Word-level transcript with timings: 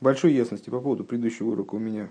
большой 0.00 0.32
ясности 0.32 0.70
по 0.70 0.80
поводу 0.80 1.04
предыдущего 1.04 1.50
урока 1.50 1.74
у 1.74 1.78
меня 1.78 2.08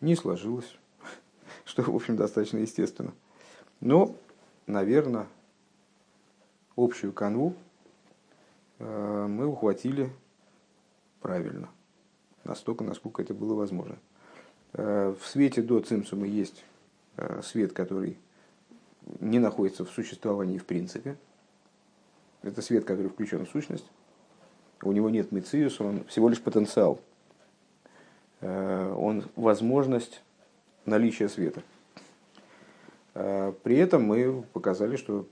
не 0.00 0.16
сложилось, 0.16 0.78
что, 1.64 1.82
в 1.82 1.94
общем, 1.94 2.16
достаточно 2.16 2.58
естественно. 2.58 3.12
Но, 3.80 4.16
наверное, 4.66 5.26
общую 6.76 7.12
канву 7.12 7.54
э, 8.78 9.26
мы 9.28 9.46
ухватили 9.46 10.10
правильно, 11.20 11.68
настолько, 12.44 12.84
насколько 12.84 13.22
это 13.22 13.34
было 13.34 13.54
возможно. 13.54 13.98
Э, 14.74 15.14
в 15.18 15.26
свете 15.26 15.62
до 15.62 15.80
цимсума 15.80 16.26
есть 16.26 16.64
э, 17.16 17.40
свет, 17.42 17.72
который 17.72 18.18
не 19.20 19.38
находится 19.38 19.84
в 19.84 19.90
существовании 19.90 20.58
в 20.58 20.66
принципе. 20.66 21.16
Это 22.42 22.62
свет, 22.62 22.84
который 22.84 23.08
включен 23.08 23.46
в 23.46 23.48
сущность. 23.48 23.90
У 24.82 24.92
него 24.92 25.10
нет 25.10 25.32
мециуса, 25.32 25.84
он 25.84 26.04
всего 26.04 26.28
лишь 26.28 26.40
потенциал. 26.40 27.00
Он 28.40 29.24
возможность 29.34 30.22
наличия 30.84 31.28
света. 31.28 31.62
При 33.14 33.76
этом 33.76 34.02
мы 34.02 34.44
показали, 34.52 34.96
что 34.96 35.26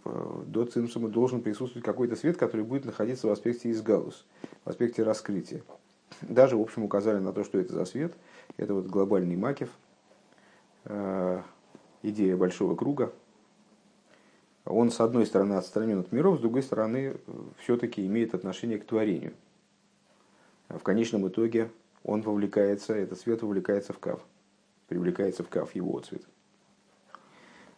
до 0.47 0.65
цимсума 0.65 1.09
должен 1.09 1.42
присутствовать 1.42 1.84
какой-то 1.84 2.16
свет, 2.16 2.38
который 2.38 2.64
будет 2.64 2.87
находиться 2.87 3.27
в 3.27 3.30
аспекте 3.30 3.70
изгалус, 3.70 4.25
в 4.64 4.70
аспекте 4.70 5.02
раскрытия. 5.02 5.62
Даже, 6.23 6.56
в 6.56 6.62
общем, 6.62 6.84
указали 6.84 7.19
на 7.19 7.33
то, 7.33 7.45
что 7.45 7.59
это 7.59 7.75
за 7.75 7.84
свет. 7.84 8.14
Это 8.56 8.73
вот 8.73 8.87
глобальный 8.87 9.36
макев, 9.36 9.69
э, 10.84 11.42
идея 12.02 12.36
большого 12.36 12.77
круга. 12.77 13.12
Он, 14.64 14.91
с 14.91 15.00
одной 15.00 15.27
стороны, 15.27 15.55
отстранен 15.55 16.00
от 16.00 16.12
миров, 16.12 16.39
с 16.39 16.41
другой 16.41 16.62
стороны, 16.62 17.16
все-таки 17.59 18.06
имеет 18.06 18.34
отношение 18.34 18.78
к 18.78 18.86
творению. 18.86 19.34
В 20.69 20.80
конечном 20.80 21.28
итоге 21.28 21.69
он 22.04 22.22
вовлекается, 22.22 22.94
этот 22.94 23.18
свет 23.18 23.42
вовлекается 23.42 23.92
в 23.92 23.98
кав, 23.98 24.20
привлекается 24.88 25.42
в 25.42 25.48
кав 25.48 25.74
его 25.74 25.98
цвет. 26.00 26.22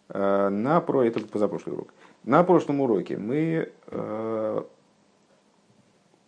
Э, 0.08 0.48
на 0.50 0.80
про 0.80 1.05
это 1.05 1.20
позапрошлый 1.20 1.74
урок. 1.74 1.94
На 2.24 2.44
прошлом 2.44 2.80
уроке 2.80 3.16
мы 3.16 3.72
э, 3.86 4.62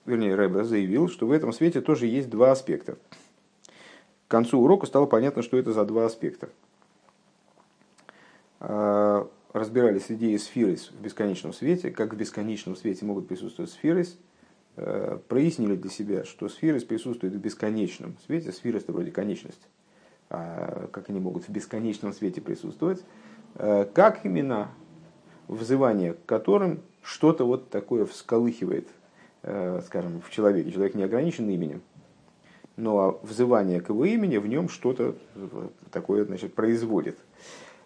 вернее, 0.08 0.34
Рэбе 0.34 0.64
заявил, 0.64 1.08
что 1.08 1.26
в 1.26 1.32
этом 1.32 1.52
свете 1.52 1.80
тоже 1.80 2.06
есть 2.06 2.30
два 2.30 2.50
аспекта. 2.50 2.96
К 4.26 4.30
концу 4.30 4.60
урока 4.60 4.86
стало 4.86 5.06
понятно, 5.06 5.42
что 5.42 5.56
это 5.58 5.72
за 5.72 5.84
два 5.84 6.06
аспекта. 6.06 6.48
А, 8.60 9.28
разбирались 9.52 10.10
идеи 10.10 10.36
сферы 10.36 10.76
в 10.76 11.00
бесконечном 11.00 11.52
свете, 11.52 11.90
как 11.90 12.14
в 12.14 12.16
бесконечном 12.16 12.74
свете 12.74 13.04
могут 13.04 13.28
присутствовать 13.28 13.70
сферы, 13.70 14.06
прояснили 15.28 15.76
для 15.76 15.90
себя, 15.90 16.24
что 16.24 16.48
сферы 16.48 16.80
присутствуют 16.80 17.34
в 17.34 17.38
бесконечном 17.38 18.16
свете, 18.26 18.52
сферы 18.52 18.78
это 18.78 18.92
вроде 18.92 19.10
конечность, 19.10 19.68
а 20.30 20.88
как 20.92 21.08
они 21.10 21.20
могут 21.20 21.44
в 21.44 21.48
бесконечном 21.48 22.12
свете 22.12 22.40
присутствовать, 22.40 23.02
а, 23.54 23.84
как 23.86 24.24
именно 24.24 24.70
взывание 25.48 26.14
к 26.14 26.24
которым 26.26 26.82
что-то 27.02 27.44
вот 27.44 27.70
такое 27.70 28.04
всколыхивает 28.04 28.88
Э, 29.42 29.80
скажем, 29.86 30.20
в 30.20 30.30
человеке. 30.30 30.72
Человек 30.72 30.94
не 30.94 31.04
ограничен 31.04 31.48
именем, 31.48 31.80
но 32.76 33.20
взывание 33.22 33.80
к 33.80 33.88
его 33.88 34.04
имени 34.04 34.36
в 34.36 34.48
нем 34.48 34.68
что-то 34.68 35.14
такое 35.92 36.24
значит, 36.24 36.54
производит. 36.54 37.18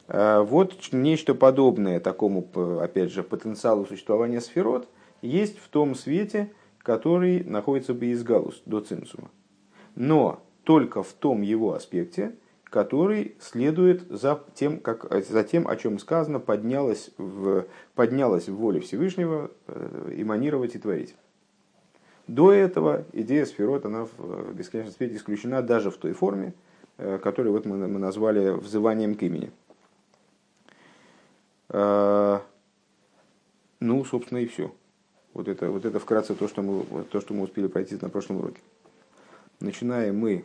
Э, 0.09 0.41
вот 0.41 0.75
нечто 0.93 1.35
подобное 1.35 2.01
такому, 2.01 2.49
опять 2.81 3.13
же, 3.13 3.23
потенциалу 3.23 3.85
существования 3.85 4.41
сферот 4.41 4.89
есть 5.21 5.59
в 5.59 5.69
том 5.69 5.95
свете, 5.95 6.51
который 6.83 7.45
находится 7.45 7.95
без 7.95 8.23
галус, 8.23 8.63
до 8.67 8.81
цинцума. 8.81 9.31
Но 9.95 10.43
только 10.65 11.03
в 11.03 11.13
том 11.13 11.43
его 11.43 11.75
аспекте, 11.75 12.35
который 12.65 13.37
следует 13.39 14.03
за 14.09 14.43
тем, 14.55 14.81
как, 14.81 15.07
за 15.25 15.45
тем 15.45 15.69
о 15.69 15.77
чем 15.77 15.99
сказано, 15.99 16.41
поднялось 16.41 17.11
в, 17.19 17.67
поднялось 17.95 18.49
в 18.49 18.57
воле 18.57 18.81
Всевышнего 18.81 19.51
э, 19.67 20.15
эманировать 20.17 20.75
и 20.75 20.79
творить. 20.79 21.15
До 22.27 22.53
этого 22.53 23.05
идея 23.13 23.45
сферот, 23.45 23.85
она 23.85 24.07
в 24.17 24.55
бесконечном 24.55 24.95
свете 24.95 25.17
исключена 25.17 25.61
даже 25.61 25.91
в 25.91 25.97
той 25.99 26.13
форме, 26.13 26.55
э, 26.97 27.19
которую 27.19 27.53
вот 27.53 27.67
мы, 27.67 27.77
мы 27.89 27.99
назвали 27.99 28.51
взыванием 28.51 29.17
к 29.17 29.23
имени. 29.23 29.53
Э, 31.69 32.39
ну, 33.81 34.05
собственно, 34.05 34.39
и 34.39 34.47
все. 34.47 34.73
Вот 35.35 35.49
это, 35.49 35.71
вот 35.71 35.85
это 35.85 35.99
вкратце 35.99 36.35
то 36.35 36.49
что, 36.49 36.63
мы, 36.63 37.05
то, 37.05 37.21
что 37.21 37.35
мы 37.35 37.45
успели 37.45 37.67
пройти 37.67 37.97
на 38.01 38.09
прошлом 38.09 38.39
уроке. 38.39 38.61
Начинаем 39.61 40.19
мы 40.19 40.45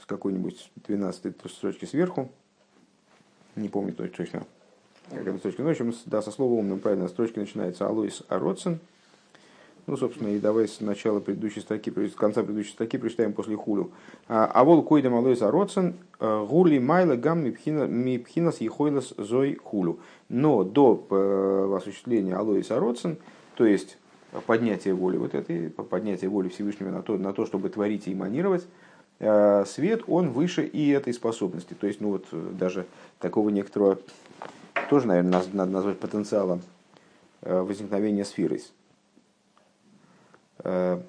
с 0.00 0.06
какой-нибудь 0.06 0.70
12 0.86 1.34
строчки 1.50 1.84
сверху. 1.84 2.30
Не 3.56 3.68
помню 3.68 3.92
точно, 3.92 4.46
как 5.10 5.26
эта 5.26 5.38
строчка. 5.38 5.62
Ну, 5.62 5.68
в 5.68 5.70
общем, 5.70 5.94
да, 6.06 6.22
со 6.22 6.30
слова 6.30 6.54
умным 6.54 6.80
правильно 6.80 7.08
строчка 7.08 7.40
начинается 7.40 7.86
Алоис 7.86 8.22
Ароцин– 8.28 8.78
ну, 9.86 9.98
собственно, 9.98 10.28
и 10.28 10.38
давай 10.38 10.66
с 10.66 10.80
начала 10.80 11.20
предыдущей 11.20 11.60
строки, 11.60 11.90
с 11.90 12.14
конца 12.14 12.42
предыдущей 12.42 12.72
строки 12.72 12.96
прочитаем 12.96 13.34
после 13.34 13.56
хулю. 13.56 13.90
А 14.28 14.64
вол 14.64 14.82
койда 14.82 15.10
малой 15.10 15.36
зароцен, 15.36 15.94
э, 16.20 16.46
гули 16.48 16.78
майла 16.78 17.16
гам 17.16 17.44
мипхинас 17.44 18.60
ехойлас 18.60 19.12
зой 19.18 19.56
хулю. 19.62 19.98
Но 20.30 20.64
до 20.64 21.06
э, 21.10 21.76
осуществления 21.76 22.34
алоис 22.34 22.70
ароцен, 22.70 23.18
то 23.54 23.66
есть 23.66 23.98
поднятие 24.46 24.94
воли 24.94 25.16
вот 25.16 25.34
этой, 25.34 25.70
поднятие 25.70 26.30
воли 26.30 26.48
Всевышнего 26.48 26.90
на 26.90 27.02
то, 27.02 27.16
на 27.16 27.32
то, 27.32 27.46
чтобы 27.46 27.68
творить 27.68 28.06
и 28.08 28.12
эманировать, 28.12 28.66
э, 29.20 29.64
свет, 29.66 30.02
он 30.06 30.30
выше 30.30 30.64
и 30.64 30.90
этой 30.90 31.12
способности. 31.12 31.74
То 31.74 31.86
есть, 31.86 32.00
ну 32.00 32.10
вот 32.10 32.26
даже 32.56 32.86
такого 33.20 33.50
некоторого, 33.50 33.98
тоже, 34.90 35.06
наверное, 35.06 35.42
надо 35.52 35.70
назвать 35.70 35.98
потенциалом 35.98 36.62
возникновения 37.40 38.24
сферы. 38.24 38.60
Э, 40.58 41.00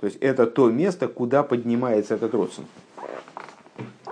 то 0.00 0.06
есть 0.06 0.18
это 0.20 0.46
то 0.46 0.70
место, 0.70 1.08
куда 1.08 1.42
поднимается 1.42 2.14
этот 2.14 2.34
родствен. 2.34 2.66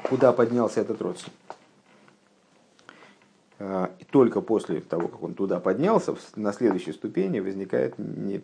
Куда 0.09 0.33
поднялся 0.33 0.81
этот 0.81 1.03
родствен. 1.03 1.33
Э, 3.63 3.89
и 3.99 4.05
только 4.05 4.41
после 4.41 4.81
того, 4.81 5.09
как 5.09 5.23
он 5.23 5.35
туда 5.35 5.61
поднялся, 5.61 6.17
на 6.35 6.53
следующей 6.53 6.93
ступени 6.93 7.41
возникает 7.41 7.95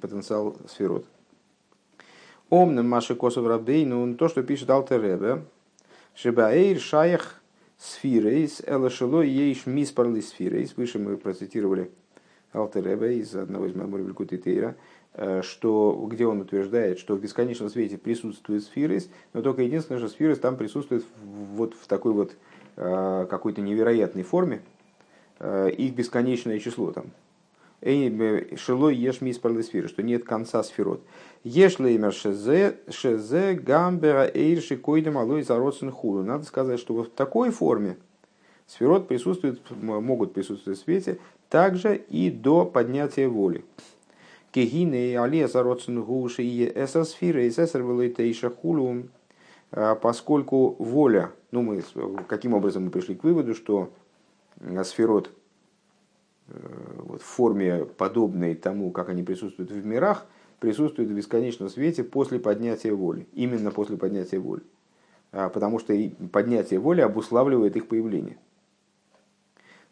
потенциал 0.01 0.57
сферот. 0.69 1.05
Омным 2.51 2.89
Маши 2.89 3.15
Косов 3.15 3.47
Рабей, 3.47 3.85
ну 3.85 4.15
то, 4.15 4.29
что 4.29 4.43
пишет 4.43 4.71
Алтер 4.71 5.03
Ребе, 5.03 5.45
Шибаэйр 6.15 6.79
Шаях 6.79 7.41
Сфирейс, 7.79 8.63
Элашило 8.67 9.21
Ейш 9.21 9.67
Миспарли 9.67 10.21
Сфирейс, 10.21 10.77
выше 10.77 10.99
мы 10.99 11.17
процитировали 11.17 11.91
Алтер 12.53 12.85
Ребе 12.85 13.19
из 13.19 13.35
одного 13.35 13.67
из 13.67 13.75
Мамури 13.75 14.03
Велькут 14.03 14.31
Тейра, 14.31 14.77
Э, 15.21 15.43
что, 15.43 16.07
где 16.09 16.27
он 16.27 16.41
утверждает, 16.41 17.01
что 17.01 17.17
в 17.17 17.21
бесконечном 17.21 17.71
свете 17.71 17.99
присутствует 17.99 18.63
сферис, 18.63 19.11
но 19.33 19.43
только 19.43 19.63
единственное, 19.63 19.99
что 19.99 20.09
сферис 20.09 20.39
там 20.39 20.57
присутствует 20.57 21.05
вот 21.25 21.75
в 21.75 21.89
такой 21.89 22.13
вот 22.13 22.37
э, 22.77 23.27
какой-то 23.29 23.61
невероятной 23.61 24.23
форме, 24.23 24.63
их 25.41 25.95
бесконечное 25.95 26.59
число 26.59 26.93
там. 26.93 27.07
Шилой 27.81 28.97
еш 28.97 29.21
мис 29.21 29.37
сферы, 29.37 29.89
что 29.89 30.03
нет 30.03 30.25
конца 30.25 30.63
сферот. 30.65 31.01
Еш 31.45 31.79
леймер 31.79 32.13
шезе, 32.13 33.53
гамбера 33.55 34.29
эйрши 34.33 34.77
койдем 34.77 35.17
алой 35.17 35.43
зародсен 35.43 35.93
худу. 35.93 36.25
Надо 36.25 36.45
сказать, 36.45 36.81
что 36.81 36.95
вот 36.95 37.09
в 37.09 37.13
такой 37.13 37.51
форме 37.51 37.97
сферот 38.67 39.07
присутствует, 39.07 39.61
могут 39.81 40.35
присутствовать 40.35 40.81
в 40.81 40.83
свете 40.83 41.19
также 41.49 41.97
и 41.97 42.31
до 42.31 42.65
поднятия 42.65 43.29
воли. 43.29 43.65
Кегины 44.51 45.17
алия 45.17 45.47
зароцен 45.47 46.03
гуши 46.03 46.43
и 46.43 46.65
эсосфира 46.65 47.45
и 47.45 47.49
эсервелейтейша 47.49 48.51
хулу, 48.51 49.05
а, 49.71 49.95
поскольку 49.95 50.75
воля, 50.79 51.31
ну 51.53 51.63
мы 51.63 51.83
каким 52.27 52.55
образом 52.55 52.87
мы 52.87 52.91
пришли 52.91 53.15
к 53.15 53.23
выводу, 53.25 53.55
что 53.55 53.91
сферот 54.85 55.31
э, 56.49 56.53
вот, 56.99 57.23
в 57.23 57.25
форме 57.25 57.85
подобной 57.85 58.55
тому, 58.55 58.91
как 58.91 59.09
они 59.09 59.23
присутствуют 59.23 59.71
в 59.71 59.87
мирах, 59.87 60.27
присутствуют 60.61 61.11
в 61.11 61.15
бесконечном 61.15 61.69
свете 61.69 62.05
после 62.05 62.39
поднятия 62.39 62.93
воли. 62.93 63.27
Именно 63.33 63.71
после 63.71 63.97
поднятия 63.97 64.39
воли. 64.39 64.63
А, 65.33 65.49
потому 65.49 65.79
что 65.79 65.95
поднятие 66.33 66.81
воли 66.81 67.01
обуславливает 67.01 67.77
их 67.77 67.89
появление. 67.89 68.39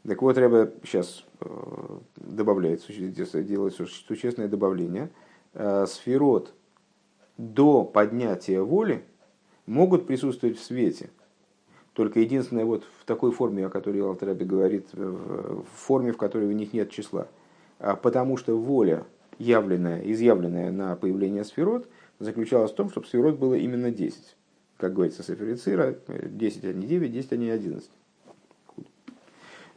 Так 0.07 0.23
вот, 0.23 0.39
Рэбе 0.39 0.73
сейчас 0.85 1.25
э, 1.41 1.99
добавляет, 2.17 2.87
делает 2.87 3.75
существенное 3.75 4.49
добавление. 4.49 5.11
Э, 5.53 5.85
сферот 5.87 6.55
до 7.37 7.85
поднятия 7.85 8.61
воли 8.61 9.05
могут 9.67 10.07
присутствовать 10.07 10.59
в 10.59 10.62
свете. 10.62 11.11
Только 11.97 12.21
единственное, 12.21 12.67
вот 12.67 12.85
в 13.01 13.07
такой 13.07 13.33
форме, 13.33 13.65
о 13.65 13.71
которой 13.71 14.03
Алтараби 14.03 14.45
говорит, 14.45 14.89
в 14.93 15.65
форме, 15.75 16.13
в 16.13 16.19
которой 16.19 16.47
у 16.47 16.53
них 16.53 16.75
нет 16.75 16.91
числа. 16.91 17.27
А 17.79 17.97
потому 17.97 18.37
что 18.37 18.55
воля, 18.55 19.05
явленная, 19.39 20.03
изъявленная 20.03 20.71
на 20.71 20.95
появление 20.97 21.43
сферот, 21.43 21.89
заключалась 22.19 22.71
в 22.71 22.75
том, 22.75 22.91
чтобы 22.91 23.07
сферот 23.07 23.39
было 23.39 23.55
именно 23.55 23.91
10. 23.91 24.37
Как 24.77 24.93
говорится, 24.93 25.23
Сеферицира, 25.23 25.97
10, 26.07 26.65
а 26.67 26.73
не 26.75 26.87
9, 26.87 27.13
10, 27.13 27.33
а 27.33 27.37
не 27.39 27.49
11. 27.49 27.89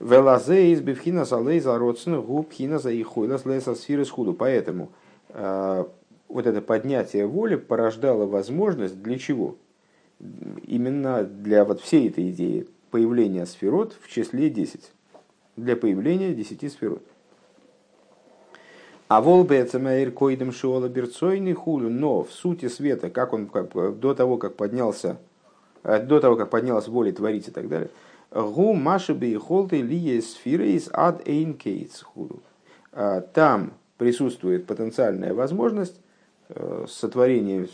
Велазе 0.02 0.74
из 0.74 0.82
бифхина 0.82 1.24
салей 1.24 1.62
за 1.62 1.78
родсен 1.80 2.22
губхина 2.22 2.80
за 2.80 2.92
ихуйлас 2.92 3.46
леса 3.46 3.76
сферы 3.76 4.04
схуду. 4.04 4.34
Поэтому 4.34 4.90
э, 5.30 5.86
вот 6.28 6.48
это 6.48 6.62
поднятие 6.62 7.28
воли 7.28 7.56
порождало 7.56 8.26
возможность 8.26 9.02
для 9.02 9.18
чего? 9.18 9.56
Именно 10.66 11.24
для 11.24 11.64
вот 11.64 11.82
всей 11.82 12.10
этой 12.10 12.30
идеи 12.32 12.68
появления 12.92 13.46
сферот 13.46 13.96
в 14.02 14.10
числе 14.10 14.50
10. 14.50 14.92
Для 15.56 15.76
появления 15.76 16.34
10 16.34 16.72
сферот. 16.72 17.04
А 19.08 19.22
волбецамаир 19.22 20.12
койдем 20.12 20.52
шиола 20.52 20.88
берцойный 20.88 21.54
хулю, 21.54 21.90
но 21.90 22.24
в 22.24 22.32
сути 22.32 22.68
света, 22.68 23.10
как 23.10 23.34
он 23.34 23.48
как, 23.48 23.74
до 24.00 24.14
того, 24.14 24.38
как 24.38 24.56
поднялся, 24.56 25.18
э, 25.84 26.00
до 26.04 26.20
того, 26.20 26.36
как 26.36 26.52
поднялась 26.52 26.88
воля 26.88 27.12
творить 27.12 27.48
и 27.48 27.52
так 27.52 27.68
далее, 27.70 27.90
гу 28.32 28.74
маши 28.74 29.40
холты 29.40 29.82
лие 29.82 30.22
сфирейс 30.22 30.90
ад 30.94 31.28
эйн 31.28 31.56
кейтс 31.56 32.04
хулю. 32.04 32.42
А, 32.92 33.22
там 33.22 33.74
присутствует 33.98 34.68
потенциальная 34.68 35.34
возможность 35.34 36.00
э, 36.50 36.86
сотворения, 36.88 37.68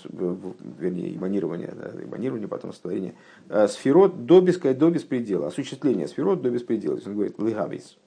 вернее, 0.80 1.16
эманирования, 1.16 1.74
да, 1.76 1.92
эманирования, 2.04 2.48
потом 2.48 2.74
сотворения 2.74 3.16
э, 3.50 3.68
сферот 3.68 4.26
до, 4.26 4.42
беск... 4.42 4.62
до 4.62 4.90
беспредела, 4.90 5.48
осуществление 5.48 6.08
сферот 6.08 6.42
до 6.42 6.50
беспредела. 6.50 7.00
Он 7.06 7.14
говорит, 7.14 7.40
лигавис. 7.40 7.98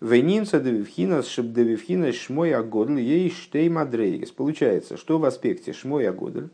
Венинца 0.00 0.60
девивхина 0.60 1.22
шебдевивхина 1.22 2.12
шмой 2.12 2.52
агодль 2.52 3.00
ей 3.00 3.30
штей 3.30 3.68
мадрейгес. 3.68 4.32
Получается, 4.32 4.96
что 4.96 5.18
в 5.18 5.24
аспекте 5.24 5.72
шмой 5.72 6.06
агодль, 6.06 6.48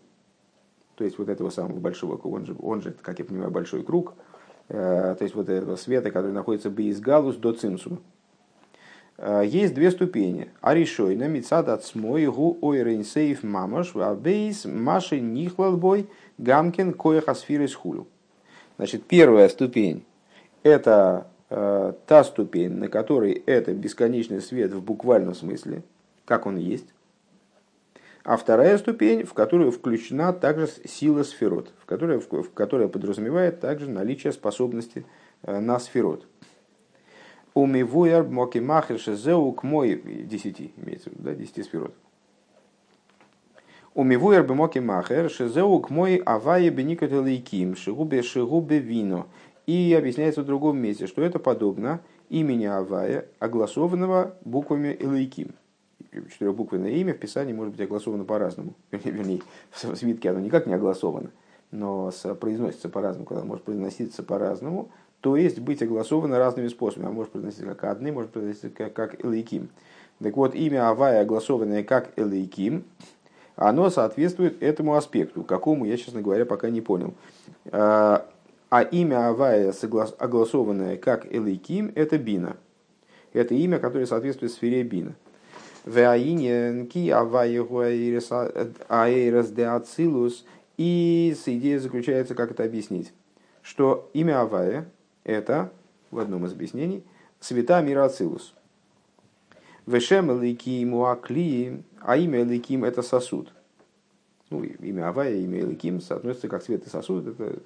то 0.94 1.04
есть 1.04 1.18
вот 1.18 1.28
этого 1.28 1.50
самого 1.50 1.80
большого, 1.80 2.16
он 2.16 2.46
же, 2.46 2.54
он 2.60 2.82
же, 2.82 2.94
как 3.02 3.18
я 3.18 3.24
понимаю, 3.24 3.50
большой 3.50 3.82
круг, 3.82 4.14
э, 4.68 5.16
то 5.18 5.22
есть 5.24 5.34
вот 5.34 5.48
этого 5.48 5.76
света, 5.76 6.10
который 6.10 6.32
находится 6.32 6.68
из 6.68 7.00
галус 7.00 7.36
до 7.36 7.52
цимсума. 7.52 7.98
Э, 9.20 9.42
есть 9.46 9.74
две 9.74 9.90
ступени. 9.92 10.50
Аришойна, 10.60 11.28
мицад 11.28 11.68
от 11.68 11.84
смой, 11.84 12.26
гу 12.26 12.58
ойрен 12.60 13.04
сейф 13.04 13.44
мамаш, 13.44 13.94
бейс 14.16 14.64
маши 14.64 15.20
нихлалбой, 15.20 16.08
гамкин 16.38 16.92
коехасфирис 16.92 17.74
хулю. 17.74 18.08
Значит, 18.76 19.04
первая 19.04 19.48
ступень– 19.48 20.04
это 20.64 21.26
Э, 21.52 21.94
та 22.06 22.22
ступень, 22.22 22.74
на 22.74 22.86
которой 22.86 23.32
это 23.32 23.74
бесконечный 23.74 24.40
свет 24.40 24.72
в 24.72 24.80
буквальном 24.82 25.34
смысле, 25.34 25.82
как 26.24 26.46
он 26.46 26.56
есть, 26.56 26.86
а 28.22 28.36
вторая 28.36 28.78
ступень, 28.78 29.24
в 29.24 29.34
которую 29.34 29.72
включена 29.72 30.32
также 30.32 30.68
сила 30.68 31.24
сферот, 31.24 31.72
в 31.82 31.86
которой, 31.86 32.20
в 32.20 32.52
которой 32.52 32.88
подразумевает 32.88 33.58
также 33.58 33.90
наличие 33.90 34.32
способности 34.32 35.04
э, 35.42 35.58
на 35.58 35.80
сферот. 35.80 36.24
Умивуяр 37.54 38.24
мокимахер 38.24 38.98
шезеу 38.98 39.52
к 39.52 39.62
мой 39.62 40.00
десяти, 40.24 40.72
имеется 40.76 41.10
в 41.10 41.14
виду, 41.14 41.24
да, 41.24 41.34
десяти 41.34 41.62
сферот. 41.62 41.94
Умивуяр 43.94 44.46
бемокимахер 44.46 45.28
шезеу 45.30 45.80
к 45.80 45.90
мой 45.90 46.16
авае 46.16 46.70
беникателейким 46.70 47.76
шигубе 47.76 48.22
шигубе 48.22 48.78
вино– 48.78 49.26
и 49.70 49.94
объясняется 49.94 50.42
в 50.42 50.46
другом 50.46 50.78
месте, 50.78 51.06
что 51.06 51.22
это 51.22 51.38
подобно 51.38 52.00
имени 52.28 52.64
Авая, 52.64 53.26
огласованного 53.38 54.34
буквами 54.44 54.96
Элайким. 54.98 55.54
Четырехбуквенное 56.10 56.90
имя 56.90 57.14
в 57.14 57.18
Писании 57.18 57.52
может 57.52 57.74
быть 57.74 57.80
огласовано 57.80 58.24
по-разному. 58.24 58.74
Вернее, 58.90 59.42
в 59.70 59.94
свитке 59.94 60.30
оно 60.30 60.40
никак 60.40 60.66
не 60.66 60.74
огласовано, 60.74 61.30
но 61.70 62.10
произносится 62.40 62.88
по-разному, 62.88 63.26
когда 63.26 63.44
может 63.44 63.64
произноситься 63.64 64.24
по-разному, 64.24 64.90
то 65.20 65.36
есть 65.36 65.58
быть 65.58 65.82
огласовано 65.82 66.38
разными 66.38 66.68
способами. 66.68 67.08
А 67.08 67.12
может 67.12 67.32
произноситься 67.32 67.66
как 67.66 67.84
одни, 67.84 68.10
может 68.10 68.30
произноситься 68.30 68.70
как, 68.70 68.92
как 68.92 69.24
Элайким. 69.24 69.68
Так 70.22 70.36
вот, 70.36 70.54
имя 70.54 70.88
Авая, 70.88 71.22
огласованное 71.22 71.82
как 71.82 72.10
Элайким, 72.16 72.84
оно 73.56 73.90
соответствует 73.90 74.62
этому 74.62 74.94
аспекту, 74.94 75.42
какому 75.42 75.84
я, 75.84 75.96
честно 75.96 76.22
говоря, 76.22 76.46
пока 76.46 76.70
не 76.70 76.80
понял. 76.80 77.14
А, 77.70 78.26
а 78.70 78.82
имя 78.82 79.28
Авая, 79.28 79.74
огласованное 80.18 80.96
как 80.96 81.30
Элейким, 81.30 81.92
это 81.94 82.16
Бина. 82.16 82.56
Это 83.32 83.54
имя, 83.54 83.78
которое 83.78 84.06
соответствует 84.06 84.52
сфере 84.52 84.82
Бина. 84.82 85.14
И 90.76 91.36
с 91.38 91.48
идеей 91.48 91.78
заключается, 91.78 92.34
как 92.34 92.50
это 92.52 92.64
объяснить, 92.64 93.12
что 93.62 94.10
имя 94.14 94.40
Авая– 94.40 94.86
это, 95.24 95.72
в 96.10 96.18
одном 96.18 96.46
из 96.46 96.52
объяснений, 96.52 97.04
свята 97.40 97.80
мира 97.82 98.04
Ацилус. 98.04 98.54
Вешем 99.86 100.30
Элейким 100.32 100.94
Уакли, 100.94 101.82
а 102.00 102.16
имя 102.16 102.42
Элейким– 102.42 102.84
это 102.84 103.02
сосуд. 103.02 103.52
Ну, 104.50 104.62
имя 104.62 105.08
Авая, 105.08 105.34
имя 105.36 105.60
Элейким 105.60 106.00
соотносится 106.00 106.48
как 106.48 106.62
свет 106.62 106.86
и 106.86 106.90
сосуд, 106.90 107.26
это 107.26 107.58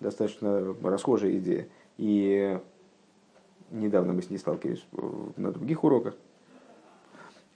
достаточно 0.00 0.74
расхожая 0.82 1.36
идея. 1.38 1.68
И 1.98 2.58
недавно 3.70 4.12
мы 4.12 4.22
с 4.22 4.30
ней 4.30 4.38
сталкивались 4.38 4.84
на 5.36 5.52
других 5.52 5.84
уроках. 5.84 6.14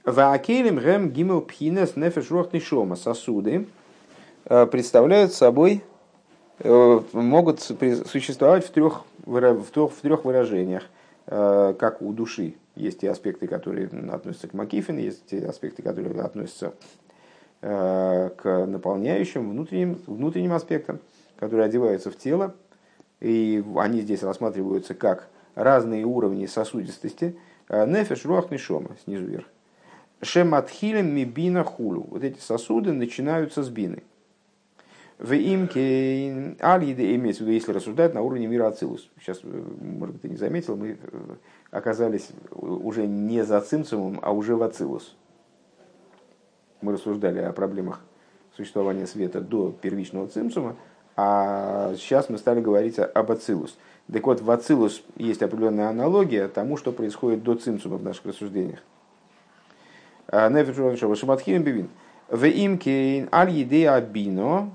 Ваакелем 0.05 0.77
гэм 0.77 1.11
гимел 1.11 1.41
пхинес 1.41 1.97
нефеш 1.97 2.29
шома. 2.63 2.97
Сосуды 2.97 3.67
э, 4.45 4.67
представляют 4.67 5.33
собой, 5.33 5.83
могут 6.63 7.61
существовать 7.61 8.67
в 8.67 8.71
трех, 8.71 9.03
в 9.25 9.65
трех, 9.73 9.93
в 9.93 10.01
трех 10.01 10.25
выражениях, 10.25 10.85
э, 11.27 11.75
как 11.79 12.03
у 12.03 12.13
души. 12.13 12.55
Есть 12.77 13.01
те 13.01 13.11
аспекты, 13.11 13.47
которые 13.47 13.89
относятся 14.11 14.49
к 14.49 14.55
Макифин, 14.55 14.99
есть 14.99 15.27
те 15.27 15.39
аспекты, 15.47 15.83
которые 15.83 16.21
относятся 16.21 16.75
к 17.61 18.67
наполняющим 18.67 19.49
внутренним, 19.49 19.99
внутренним 20.07 20.53
аспектам 20.53 21.01
которые 21.37 21.67
одеваются 21.67 22.11
в 22.11 22.17
тело, 22.17 22.55
и 23.21 23.63
они 23.77 24.01
здесь 24.01 24.23
рассматриваются 24.23 24.95
как 24.95 25.29
разные 25.55 26.05
уровни 26.05 26.47
сосудистости. 26.47 27.37
Э, 27.69 27.87
нефеш, 27.87 28.25
руах, 28.25 28.51
нишома, 28.51 28.97
снизу 29.05 29.25
вверх. 29.25 29.47
Шематхилем 30.23 31.15
мибина 31.15 31.65
хулу. 31.65 32.07
Вот 32.11 32.25
эти 32.25 32.39
сосуды 32.39 32.93
начинаются 32.93 33.63
с 33.63 33.69
бины. 33.69 34.03
В 35.25 35.33
имке 35.33 36.55
алиде 36.61 37.15
имеется 37.15 37.45
в 37.45 37.47
виду, 37.47 37.55
если 37.55 37.73
рассуждать 37.73 38.13
на 38.13 38.21
уровне 38.21 38.47
мира 38.47 38.67
Ацилус. 38.67 39.09
Сейчас, 39.19 39.41
э, 39.43 39.63
может 39.81 40.17
быть, 40.17 40.23
ты 40.23 40.29
не 40.29 40.37
заметил, 40.37 40.77
мы 40.77 40.99
э, 41.01 41.19
оказались 41.71 42.29
уже 42.51 43.07
не 43.07 43.43
за 43.43 43.63
Цимцумом, 43.63 44.21
а 44.23 44.33
уже 44.33 44.55
в 44.55 44.63
Ацилус. 44.63 45.17
Мы 46.83 46.93
рассуждали 46.93 47.39
о 47.39 47.55
проблемах 47.55 48.01
существования 48.55 49.07
света 49.07 49.41
до 49.41 49.73
первичного 49.73 50.29
Цимцума, 50.29 50.77
а 51.17 51.95
сейчас 51.97 52.29
мы 52.29 52.37
стали 52.37 52.61
говорить 52.61 52.99
об 52.99 53.33
Ацилус. 53.33 53.79
Так 54.13 54.27
вот, 54.27 54.43
в 54.43 54.51
Ацилус 54.51 55.03
есть 55.17 55.43
определенная 55.43 55.89
аналогия 55.89 56.49
тому, 56.49 56.77
что 56.77 56.93
происходит 56.93 57.43
до 57.43 57.55
Цимцума 57.55 57.97
в 57.97 58.03
наших 58.03 58.27
рассуждениях. 58.27 58.81
А, 60.29 60.51
Шаматхирим 60.51 61.63
бивин. 61.63 61.89
В 62.29 62.45
имке 62.45 63.27
аль 63.33 63.51
едея 63.53 63.99
бино 64.03 64.71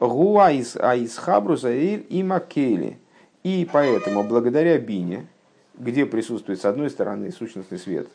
гуа 0.00 0.46
аисхабру 0.46 1.56
заир 1.56 2.00
и 2.08 2.22
макели. 2.22 2.98
И 3.42 3.68
поэтому, 3.70 4.24
благодаря 4.24 4.78
бине, 4.78 5.26
где 5.74 6.06
присутствует 6.06 6.60
с 6.60 6.64
одной 6.64 6.90
стороны 6.90 7.30
сущностный 7.32 7.78
свет, 7.78 8.08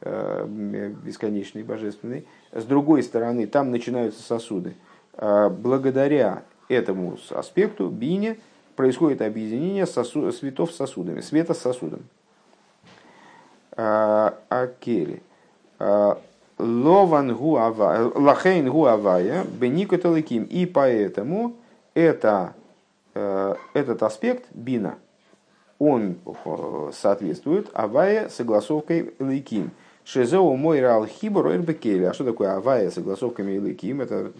э, 0.00 0.46
бесконечный, 0.46 1.62
божественный, 1.62 2.26
с 2.52 2.64
другой 2.64 3.02
стороны 3.02 3.46
там 3.46 3.70
начинаются 3.70 4.22
сосуды. 4.22 4.74
Э, 5.14 5.48
благодаря 5.48 6.44
этому 6.68 7.18
аспекту, 7.30 7.88
бине, 7.88 8.38
происходит 8.76 9.22
объединение 9.22 9.86
сосу, 9.86 10.32
светов 10.32 10.72
с 10.72 10.76
сосудами, 10.76 11.20
света 11.20 11.54
с 11.54 11.58
сосудом. 11.58 12.04
А, 13.74 14.38
Акели. 14.48 15.22
Лован 16.58 17.34
гуавая, 17.34 18.10
лахейн 18.14 18.70
гуавая, 18.70 19.44
беникоталыким. 19.44 20.44
И 20.44 20.66
поэтому 20.66 21.56
это, 21.94 22.54
э, 23.14 23.54
этот 23.74 24.02
аспект 24.02 24.46
бина, 24.52 24.96
он 25.78 26.16
э, 26.24 26.90
соответствует 26.92 27.68
авая 27.72 28.28
согласовкой 28.28 29.14
лейким. 29.18 29.70
Шезеу 30.04 30.54
мой 30.56 30.80
рал 30.80 31.06
хибор 31.06 31.48
А 31.48 32.12
что 32.12 32.24
такое 32.24 32.56
авая 32.56 32.90
согласовками 32.90 33.56
лейким? 33.58 34.00
Это 34.00 34.32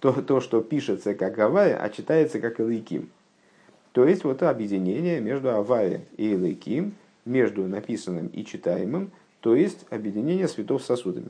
то, 0.00 0.12
то, 0.12 0.40
что 0.40 0.60
пишется 0.62 1.14
как 1.14 1.38
Авая, 1.38 1.76
а 1.76 1.88
читается 1.90 2.40
как 2.40 2.60
Элейким. 2.60 3.10
То 3.92 4.04
есть 4.06 4.24
вот 4.24 4.42
объединение 4.42 5.20
между 5.20 5.50
Авая 5.50 6.02
и 6.16 6.34
Элейким, 6.34 6.94
между 7.24 7.66
написанным 7.66 8.28
и 8.28 8.44
читаемым, 8.44 9.10
то 9.40 9.54
есть 9.54 9.86
объединение 9.90 10.48
светов 10.48 10.82
сосудами. 10.82 11.28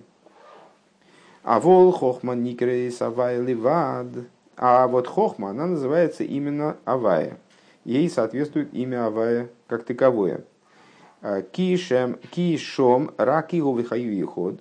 А 1.42 1.59
вол 1.61 1.92
хохма 1.92 2.35
никрейс 2.35 3.00
авая 3.02 3.40
ливад. 3.40 4.09
А 4.56 4.87
вот 4.87 5.06
хохма, 5.06 5.50
она 5.50 5.66
называется 5.66 6.23
именно 6.25 6.76
авая. 6.85 7.38
Ей 7.85 8.11
соответствует 8.11 8.75
имя 8.75 9.06
авая 9.06 9.49
как 9.66 9.85
таковое. 9.85 10.44
Кишем, 11.52 12.18
кишом 12.30 13.12
раки 13.16 13.56
говихаю 13.56 14.26
ход. 14.26 14.61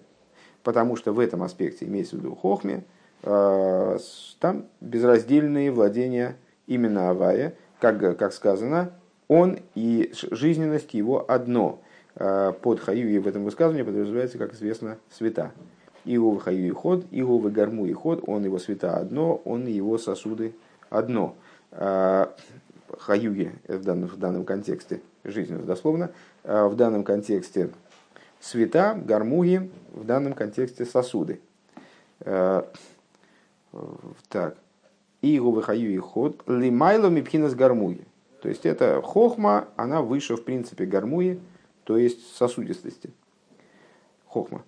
Потому 0.63 0.95
что 0.95 1.13
в 1.13 1.19
этом 1.19 1.43
аспекте 1.43 1.85
имеется 1.85 2.15
в 2.15 2.19
виду 2.19 2.35
хохме, 2.35 2.83
там 3.21 4.65
безраздельные 4.81 5.71
владения 5.71 6.35
именно 6.67 7.09
авая, 7.09 7.55
как, 7.79 8.17
как 8.17 8.33
сказано, 8.33 8.91
он 9.27 9.59
и 9.75 10.11
жизненность 10.31 10.93
его 10.93 11.25
одно. 11.29 11.81
Под 12.15 12.79
хаюи 12.81 13.17
в 13.19 13.27
этом 13.27 13.45
высказывании 13.45 13.83
подразумевается, 13.83 14.37
как 14.37 14.53
известно, 14.53 14.97
света. 15.09 15.51
Иов 16.05 16.41
хаю 16.43 16.67
и 16.67 16.69
ход, 16.69 17.05
Иов 17.11 17.51
гарму 17.51 17.85
и 17.85 17.93
ход, 17.93 18.23
он 18.27 18.43
его 18.43 18.59
света 18.59 18.97
одно, 18.97 19.41
он 19.45 19.67
и 19.67 19.71
его 19.71 19.97
сосуды 19.97 20.53
одно. 20.89 21.35
А, 21.71 22.33
хаюги 22.97 23.53
в 23.67 23.83
данном, 23.83 24.09
в 24.09 24.17
данном 24.17 24.45
контексте, 24.45 25.01
жизненно 25.23 25.63
дословно, 25.63 26.11
а, 26.43 26.67
в 26.67 26.75
данном 26.75 27.03
контексте 27.03 27.69
света, 28.39 28.99
гармуги, 29.05 29.69
в 29.91 30.05
данном 30.05 30.33
контексте 30.33 30.85
сосуды. 30.85 31.39
А, 32.21 32.67
так. 34.29 34.57
Иго 35.21 35.61
хаю 35.61 35.91
и 35.91 35.97
ход, 35.97 36.41
лимайло 36.47 37.09
мипхинас 37.09 37.53
гармуги. 37.53 38.05
То 38.41 38.47
есть 38.47 38.65
это 38.65 39.01
хохма, 39.01 39.67
она 39.75 40.01
выше 40.01 40.37
в 40.37 40.43
принципе 40.45 40.85
гармуи, 40.85 41.39
то 41.83 41.97
есть 41.97 42.35
сосудистости. 42.35 43.11
Хохма. 44.25 44.63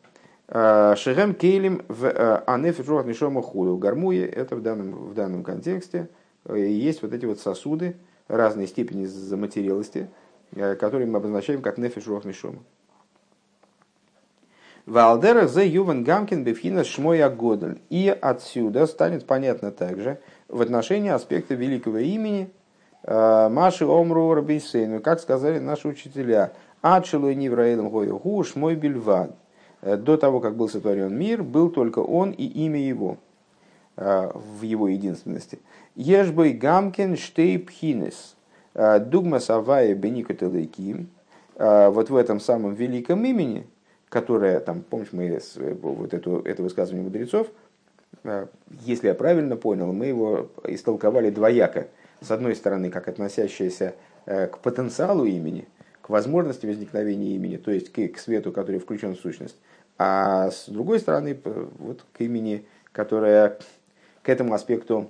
Э, 0.53 0.95
Шехем 0.97 1.33
кейлим 1.33 1.81
в 1.87 2.05
э, 2.05 2.43
анефишуах 2.45 3.05
нишома 3.05 3.41
худу. 3.41 3.77
Гармуе 3.77 4.25
это 4.25 4.57
в 4.57 4.61
данном, 4.61 5.07
в 5.07 5.13
данном 5.13 5.43
контексте 5.43 6.09
э, 6.43 6.59
есть 6.59 7.01
вот 7.01 7.13
эти 7.13 7.25
вот 7.25 7.39
сосуды 7.39 7.95
разной 8.27 8.67
степени 8.67 9.05
заматерелости, 9.05 10.09
которые 10.51 11.07
мы 11.07 11.17
обозначаем 11.17 11.61
как 11.61 11.77
нефишуах 11.77 12.25
нишома. 12.25 12.59
Валдера 14.85 15.47
за 15.47 15.63
Юван 15.63 16.03
Гамкин 16.03 16.43
Бефхина 16.43 16.83
Шмоя 16.83 17.29
Годель. 17.29 17.81
И 17.89 18.09
отсюда 18.09 18.87
станет 18.87 19.25
понятно 19.25 19.71
также 19.71 20.19
в 20.49 20.61
отношении 20.61 21.11
аспекта 21.11 21.55
великого 21.55 21.99
имени 21.99 22.51
Маши 23.05 23.85
Омру 23.85 24.33
Рабейсейну, 24.33 25.01
как 25.01 25.19
сказали 25.19 25.59
наши 25.59 25.87
учителя, 25.87 26.53
Ачелу 26.81 27.31
Нивраэлем 27.31 27.89
Гою 27.89 28.17
Гуш 28.17 28.55
мой 28.55 28.75
бельвад. 28.75 29.35
Э, 29.81 29.97
до 29.97 30.17
того, 30.17 30.39
как 30.39 30.55
был 30.55 30.69
сотворен 30.69 31.15
мир, 31.17 31.43
был 31.43 31.69
только 31.69 31.99
он 31.99 32.31
и 32.31 32.45
имя 32.45 32.79
его 32.79 33.17
э, 33.97 34.31
в 34.33 34.61
его 34.61 34.87
единственности. 34.87 35.59
Ешбой 35.95 36.53
Гамкин 36.53 37.17
Штейпхинес. 37.17 38.35
Э, 38.73 38.99
Дугма 38.99 39.39
Савая 39.39 39.93
Беникотелейким. 39.95 41.09
Вот 41.57 42.09
в 42.09 42.15
этом 42.15 42.39
самом 42.39 42.73
великом 42.73 43.23
имени, 43.23 43.67
которое, 44.09 44.59
там, 44.61 44.81
помнишь, 44.81 45.09
мы 45.11 45.39
вот 45.83 46.11
эту, 46.11 46.39
это 46.39 46.63
высказывание 46.63 47.03
мудрецов, 47.03 47.49
если 48.83 49.09
я 49.09 49.13
правильно 49.13 49.55
понял, 49.57 49.93
мы 49.93 50.07
его 50.07 50.49
истолковали 50.63 51.29
двояко. 51.29 51.87
С 52.19 52.31
одной 52.31 52.55
стороны, 52.55 52.89
как 52.89 53.07
относящееся 53.07 53.93
к 54.25 54.57
потенциалу 54.63 55.25
имени, 55.25 55.67
к 56.01 56.09
возможности 56.09 56.65
возникновения 56.65 57.35
имени, 57.35 57.57
то 57.57 57.71
есть 57.71 57.91
к, 57.91 58.07
к 58.07 58.17
свету, 58.17 58.51
который 58.51 58.79
включен 58.79 59.15
в 59.15 59.19
сущность. 59.19 59.57
А 59.97 60.49
с 60.49 60.67
другой 60.67 60.99
стороны, 60.99 61.37
вот 61.77 62.03
к 62.13 62.21
имени, 62.21 62.65
которое 62.91 63.59
к 64.23 64.29
этому 64.29 64.53
аспекту 64.53 65.09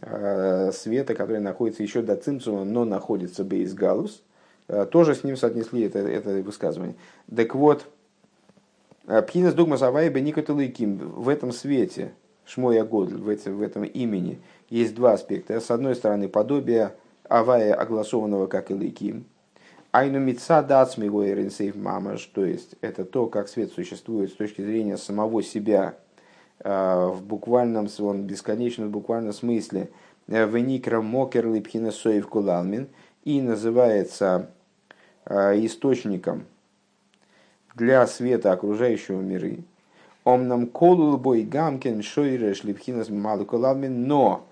э, 0.00 0.70
света, 0.72 1.14
который 1.14 1.40
находится 1.40 1.82
еще 1.82 2.02
до 2.02 2.16
цимцума, 2.16 2.64
но 2.64 2.84
находится 2.84 3.44
бейс 3.44 3.74
галус, 3.74 4.22
э, 4.68 4.86
тоже 4.86 5.14
с 5.14 5.24
ним 5.24 5.36
соотнесли 5.36 5.82
это, 5.82 5.98
это 5.98 6.30
высказывание. 6.42 6.94
Так 7.34 7.54
вот, 7.54 7.86
э, 9.06 9.22
Пхинас 9.22 9.54
дугма 9.54 9.76
савайба 9.76 10.20
никоталыким 10.20 10.98
в 10.98 11.28
этом 11.28 11.52
свете, 11.52 12.12
шмоя 12.44 12.84
годль, 12.84 13.16
в, 13.16 13.24
в 13.24 13.62
этом 13.62 13.84
имени, 13.84 14.40
есть 14.70 14.94
два 14.94 15.12
аспекта. 15.12 15.60
С 15.60 15.70
одной 15.70 15.94
стороны, 15.94 16.28
подобие 16.28 16.92
авая, 17.28 17.74
огласованного 17.74 18.46
как 18.46 18.70
илыким, 18.70 19.24
Айну 19.92 20.20
митца 20.20 20.62
дацми 20.62 21.06
сейф 21.50 21.76
мамаш, 21.76 22.24
то 22.32 22.46
есть 22.46 22.76
это 22.80 23.04
то, 23.04 23.26
как 23.26 23.46
свет 23.46 23.72
существует 23.72 24.30
с 24.30 24.34
точки 24.34 24.62
зрения 24.62 24.96
самого 24.96 25.42
себя 25.42 25.96
э, 26.60 27.10
в 27.12 27.22
буквальном, 27.22 27.88
он 27.98 28.22
бесконечном 28.22 28.90
буквальном 28.90 29.34
смысле. 29.34 29.90
Э, 30.28 30.46
Веникра 30.46 31.02
мокер 31.02 31.46
липхина 31.46 31.92
соев 31.92 32.26
кулалмин 32.26 32.88
и 33.24 33.42
называется 33.42 34.48
э, 35.26 35.62
источником 35.66 36.46
для 37.74 38.06
света 38.06 38.52
окружающего 38.52 39.20
миры. 39.20 39.58
Омнам 40.24 40.68
колул 40.68 41.18
бой 41.18 41.42
гамкин 41.42 42.00
шойреш 42.00 42.64
липхинас 42.64 43.10
малый 43.10 43.44
но 43.90 44.46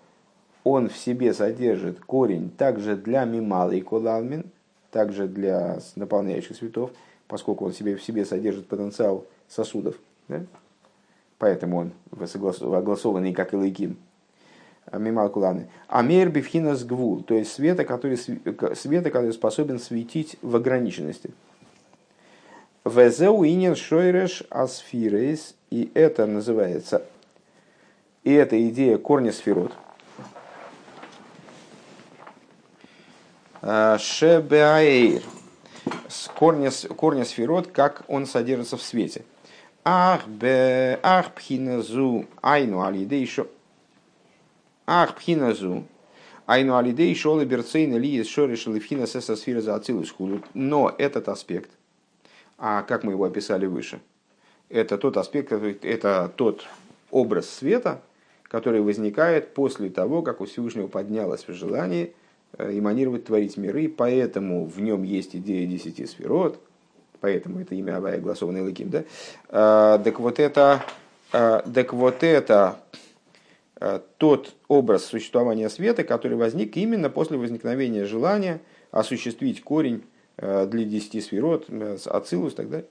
он 0.64 0.90
в 0.90 0.98
себе 0.98 1.32
содержит 1.32 1.98
корень 2.00 2.50
также 2.50 2.94
для 2.94 3.24
мималый 3.24 3.80
кулалмин– 3.80 4.44
также 4.90 5.28
для 5.28 5.78
наполняющих 5.96 6.56
светов, 6.56 6.90
поскольку 7.28 7.64
он 7.66 7.72
себе, 7.72 7.96
в 7.96 8.02
себе 8.02 8.24
содержит 8.24 8.66
потенциал 8.66 9.26
сосудов. 9.48 9.96
Да? 10.28 10.44
Поэтому 11.38 11.78
он 11.78 11.92
огласованный 12.12 13.32
как 13.32 13.54
Илайким. 13.54 13.96
А, 14.86 14.98
Мимал 14.98 15.30
Куланы. 15.30 15.68
Амер 15.88 16.30
бифхинас 16.30 16.84
гвул, 16.84 17.22
то 17.22 17.34
есть 17.34 17.52
света 17.52 17.84
который, 17.84 18.16
света, 18.16 19.10
который 19.10 19.32
способен 19.32 19.78
светить 19.78 20.36
в 20.42 20.56
ограниченности. 20.56 21.30
Везеу 22.84 23.44
инин 23.44 23.76
шойреш 23.76 24.42
асфирейс, 24.50 25.54
и 25.70 25.90
это 25.94 26.26
называется, 26.26 27.02
и 28.24 28.32
это 28.32 28.68
идея 28.68 28.98
корня 28.98 29.32
сферот– 29.32 29.72
Шебеаэйр. 33.62 35.22
Корня, 36.34 36.70
корня 36.96 37.24
сферот, 37.24 37.68
как 37.68 38.04
он 38.08 38.26
содержится 38.26 38.76
в 38.76 38.82
свете. 38.82 39.24
Ах 39.84 40.26
бе 40.26 40.98
ах 41.02 41.34
пхиназу 41.34 42.26
айну 42.42 42.82
алиде 42.82 43.20
еще. 43.20 43.46
Ах 44.86 45.16
пхиназу 45.16 45.84
айну 46.46 46.76
алиде 46.76 47.08
еще 47.08 47.38
либерцейна 47.38 47.96
ли 47.96 48.22
шориш 48.24 48.66
лифхина 48.66 49.06
сеса 49.06 49.36
сфера 49.36 49.60
за 49.60 49.82
Но 50.54 50.94
этот 50.96 51.28
аспект, 51.28 51.70
а 52.58 52.82
как 52.82 53.04
мы 53.04 53.12
его 53.12 53.24
описали 53.24 53.66
выше, 53.66 54.00
это 54.68 54.98
тот 54.98 55.16
аспект, 55.16 55.52
это 55.52 56.32
тот 56.34 56.66
образ 57.10 57.48
света, 57.48 58.02
который 58.44 58.80
возникает 58.80 59.54
после 59.54 59.90
того, 59.90 60.22
как 60.22 60.40
у 60.40 60.46
Всевышнего 60.46 60.88
поднялось 60.88 61.46
в 61.46 61.52
желании 61.52 62.06
Э, 62.06 62.19
эманировать, 62.58 63.24
творить 63.24 63.56
миры, 63.56 63.88
поэтому 63.88 64.64
в 64.64 64.80
нем 64.80 65.02
есть 65.02 65.34
идея 65.36 65.66
десяти 65.66 66.06
сферот, 66.06 66.60
поэтому 67.20 67.60
это 67.60 67.74
имя 67.74 67.96
Авая 67.96 68.18
Гласованный 68.18 68.62
Лыким, 68.62 68.90
да? 68.90 69.04
А, 69.48 69.98
так 69.98 70.20
вот 70.20 70.38
это, 70.38 70.84
а, 71.32 71.62
так 71.72 71.92
вот 71.92 72.22
это 72.22 72.78
а, 73.76 74.02
тот 74.18 74.54
образ 74.68 75.04
существования 75.04 75.68
света, 75.70 76.04
который 76.04 76.36
возник 76.36 76.76
именно 76.76 77.10
после 77.10 77.38
возникновения 77.38 78.04
желания 78.04 78.60
осуществить 78.90 79.62
корень 79.62 80.02
для 80.36 80.84
десяти 80.84 81.20
сферот, 81.20 81.66
ацилус 82.06 82.54
и 82.54 82.56
так 82.56 82.70
далее. 82.70 82.86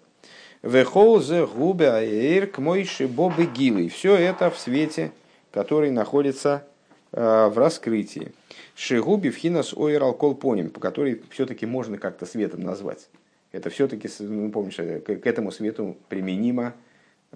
Вехол 0.61 1.19
зе 1.19 1.47
губе 1.47 1.89
аэр 1.89 2.47
к 2.47 2.59
мойши 2.59 3.07
бобы 3.07 3.45
гилы. 3.45 3.89
Все 3.89 4.15
это 4.15 4.51
в 4.51 4.59
свете, 4.59 5.11
который 5.51 5.89
находится 5.89 6.63
в 7.11 7.53
раскрытии. 7.57 8.31
Шигуби 8.75 9.29
вхинас 9.29 9.73
ойр 9.73 10.03
алкол 10.03 10.35
поним, 10.35 10.69
по 10.69 10.79
которой 10.79 11.21
все-таки 11.29 11.65
можно 11.65 11.97
как-то 11.97 12.25
светом 12.25 12.61
назвать. 12.61 13.09
Это 13.51 13.69
все-таки, 13.69 14.07
ну, 14.19 14.51
помнишь, 14.51 14.79
э, 14.79 14.99
к 14.99 15.25
этому 15.25 15.51
свету 15.51 15.97
применимо, 16.07 16.75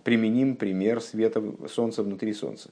применим 0.03 0.55
пример 0.55 1.01
света 1.01 1.43
Солнца 1.67 2.03
внутри 2.03 2.33
Солнца. 2.33 2.69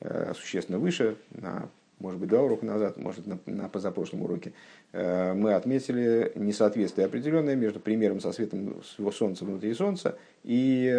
Э, 0.00 0.32
существенно 0.34 0.78
выше, 0.78 1.16
на, 1.30 1.68
может 1.98 2.18
быть, 2.18 2.30
два 2.30 2.40
урока 2.40 2.64
назад, 2.64 2.96
может, 2.96 3.26
на, 3.26 3.38
на 3.44 3.68
позапрошлом 3.68 4.22
уроке, 4.22 4.54
э, 4.92 5.34
мы 5.34 5.52
отметили 5.52 6.32
несоответствие 6.36 7.06
определенное 7.06 7.54
между 7.54 7.80
примером 7.80 8.20
со 8.20 8.32
светом 8.32 8.82
Солнца 9.12 9.44
внутри 9.44 9.74
Солнца 9.74 10.16
и 10.42 10.90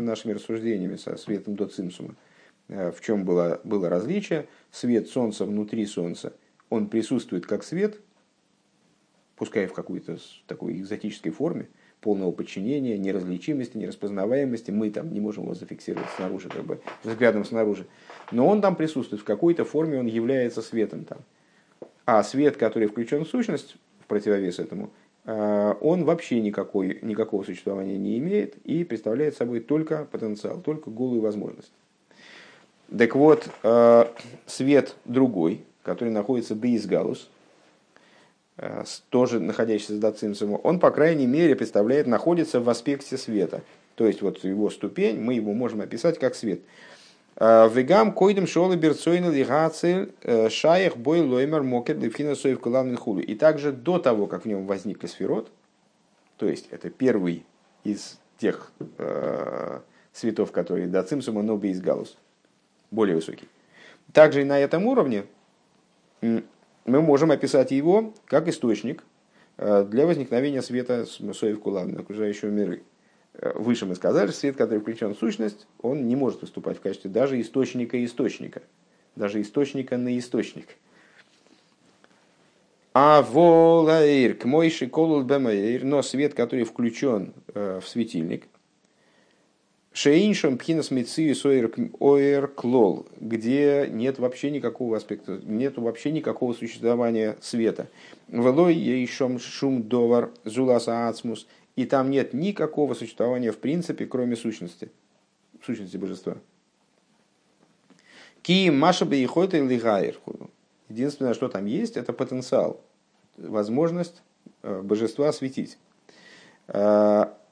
нашими 0.00 0.32
рассуждениями 0.32 0.96
со 0.96 1.16
светом 1.18 1.56
до 1.56 1.66
цимсума. 1.66 2.14
В 2.68 2.96
чем 3.00 3.24
было, 3.24 3.60
было 3.64 3.88
различие? 3.88 4.46
Свет 4.70 5.08
Солнца 5.08 5.44
внутри 5.44 5.86
Солнца– 5.86 6.34
он 6.70 6.88
присутствует 6.88 7.46
как 7.46 7.64
свет, 7.64 8.00
пускай 9.36 9.66
в 9.66 9.72
какой-то 9.72 10.18
такой 10.46 10.78
экзотической 10.78 11.32
форме, 11.32 11.68
полного 12.00 12.30
подчинения, 12.30 12.96
неразличимости, 12.98 13.76
нераспознаваемости. 13.76 14.70
Мы 14.70 14.90
там 14.90 15.12
не 15.12 15.20
можем 15.20 15.44
его 15.44 15.54
зафиксировать 15.54 16.08
снаружи, 16.16 16.48
как 16.48 16.64
бы 16.64 16.80
взглядом 17.02 17.44
снаружи. 17.44 17.86
Но 18.30 18.46
он 18.46 18.60
там 18.60 18.76
присутствует, 18.76 19.22
в 19.22 19.24
какой-то 19.24 19.64
форме 19.64 19.98
он 19.98 20.06
является 20.06 20.62
светом 20.62 21.04
там. 21.04 21.18
А 22.04 22.22
свет, 22.22 22.56
который 22.56 22.88
включен 22.88 23.24
в 23.24 23.28
сущность, 23.28 23.76
в 24.00 24.06
противовес 24.06 24.58
этому, 24.58 24.90
э, 25.24 25.74
он 25.80 26.04
вообще 26.04 26.40
никакой, 26.40 27.00
никакого 27.02 27.42
существования 27.42 27.98
не 27.98 28.18
имеет 28.18 28.56
и 28.64 28.84
представляет 28.84 29.36
собой 29.36 29.60
только 29.60 30.04
потенциал, 30.04 30.60
только 30.60 30.90
голую 30.90 31.20
возможность. 31.20 31.72
Так 32.96 33.14
вот, 33.14 33.48
э, 33.62 34.04
свет 34.46 34.94
другой, 35.04 35.64
который 35.82 36.10
находится 36.10 36.54
Бейсгалус, 36.54 37.28
Э, 38.60 38.82
тоже 39.10 39.38
находящийся 39.38 39.98
за 39.98 40.10
Цимцуму, 40.10 40.60
он, 40.64 40.80
по 40.80 40.90
крайней 40.90 41.26
мере, 41.26 41.54
представляет, 41.54 42.08
находится 42.08 42.58
в 42.58 42.68
аспекте 42.68 43.16
света. 43.16 43.62
То 43.94 44.04
есть, 44.04 44.20
вот 44.20 44.42
его 44.42 44.68
ступень, 44.68 45.20
мы 45.20 45.34
его 45.34 45.52
можем 45.52 45.80
описать 45.80 46.18
как 46.18 46.34
свет. 46.34 46.60
Э, 47.36 47.68
Вегам 47.72 48.12
койдем 48.12 48.48
шолы 48.48 48.74
берцойна 48.74 49.30
лигацель 49.30 50.12
шаях 50.50 50.96
бой 50.96 51.20
лоймер 51.20 51.62
мокер 51.62 51.96
дефина 51.96 52.34
соев 52.34 52.60
хулу. 52.60 53.20
И 53.20 53.36
также 53.36 53.70
до 53.70 54.00
того, 54.00 54.26
как 54.26 54.42
в 54.44 54.48
нем 54.48 54.66
возникли 54.66 55.06
сферот, 55.06 55.52
то 56.36 56.46
есть 56.48 56.66
это 56.72 56.90
первый 56.90 57.46
из 57.84 58.18
тех 58.38 58.72
э, 58.98 59.78
светов, 60.12 60.50
которые 60.50 60.88
до 60.88 61.04
цимсума, 61.04 61.42
но 61.42 61.56
без 61.56 61.80
галус, 61.80 62.16
более 62.90 63.16
высокий. 63.16 63.48
Также 64.12 64.42
и 64.42 64.44
на 64.44 64.58
этом 64.58 64.86
уровне 64.86 65.24
мы 66.20 66.42
можем 66.84 67.30
описать 67.30 67.70
его 67.70 68.14
как 68.26 68.48
источник 68.48 69.04
э, 69.56 69.84
для 69.84 70.06
возникновения 70.06 70.62
света 70.62 71.06
Соев 71.06 71.60
Кулан, 71.60 71.96
окружающего 71.98 72.48
миры. 72.48 72.82
Э, 73.34 73.52
выше 73.54 73.86
мы 73.86 73.94
сказали, 73.94 74.30
свет, 74.30 74.56
который 74.56 74.80
включен 74.80 75.14
в 75.14 75.18
сущность, 75.18 75.66
он 75.80 76.06
не 76.06 76.16
может 76.16 76.40
выступать 76.40 76.78
в 76.78 76.80
качестве 76.80 77.10
даже 77.10 77.40
источника 77.40 78.02
источника, 78.04 78.62
даже 79.16 79.40
источника 79.42 79.96
на 79.96 80.18
источник. 80.18 80.68
А 82.94 83.22
волаир 83.22 84.34
к 84.34 84.44
мойши 84.44 84.88
колул 84.88 85.22
бемаир, 85.22 85.84
но 85.84 86.02
свет, 86.02 86.34
который 86.34 86.64
включен 86.64 87.34
э, 87.54 87.80
в 87.82 87.88
светильник– 87.88 88.46
Шейншем 90.00 90.58
пхинас 90.58 90.92
мицию 90.92 91.34
оэр 91.98 92.46
клол, 92.46 93.06
где 93.18 93.88
нет 93.90 94.20
вообще 94.20 94.52
никакого 94.52 94.96
аспекта, 94.96 95.40
нет 95.42 95.76
вообще 95.76 96.12
никакого 96.12 96.52
существования 96.54 97.36
света. 97.40 97.88
Велой 98.28 98.76
ейшом 98.76 99.40
шум 99.40 99.82
довар 99.88 100.30
зуласа 100.44 101.08
ацмус, 101.08 101.48
и 101.74 101.84
там 101.84 102.12
нет 102.12 102.32
никакого 102.32 102.94
существования 102.94 103.50
в 103.50 103.58
принципе, 103.58 104.06
кроме 104.06 104.36
сущности, 104.36 104.92
сущности 105.66 105.96
божества. 105.96 106.36
Ки 108.42 108.70
маша 108.70 109.04
бы 109.04 109.16
и 109.16 109.26
лигайр. 109.26 110.20
Единственное, 110.88 111.34
что 111.34 111.48
там 111.48 111.66
есть, 111.66 111.96
это 111.96 112.12
потенциал, 112.12 112.80
возможность 113.36 114.22
э, 114.62 114.80
божества 114.80 115.32
светить. 115.32 115.76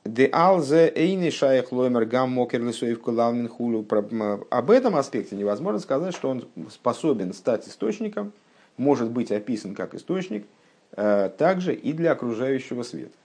Де 0.06 0.28
алзе 0.32 0.92
эйни 0.94 1.30
шаях 1.30 1.72
лоймер 1.72 2.04
гам. 2.06 2.38
Об 4.50 4.70
этом 4.70 4.96
аспекте 4.96 5.36
невозможно 5.36 5.80
сказать, 5.80 6.14
что 6.14 6.30
он 6.30 6.48
способен 6.70 7.32
стать 7.32 7.68
источником, 7.68 8.32
может 8.76 9.10
быть 9.10 9.32
описан 9.32 9.74
как 9.74 9.94
источник, 9.94 10.46
э, 10.92 11.30
также 11.36 11.74
и 11.74 11.92
для 11.92 12.12
окружающего 12.12 12.82
света. 12.82 13.16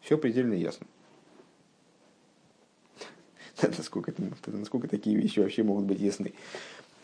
Все 0.00 0.16
предельно 0.16 0.54
ясно. 0.54 0.86
насколько, 3.62 4.12
насколько 4.46 4.88
такие 4.88 5.16
вещи 5.16 5.40
вообще 5.40 5.62
могут 5.62 5.84
быть 5.84 6.00
ясны. 6.00 6.32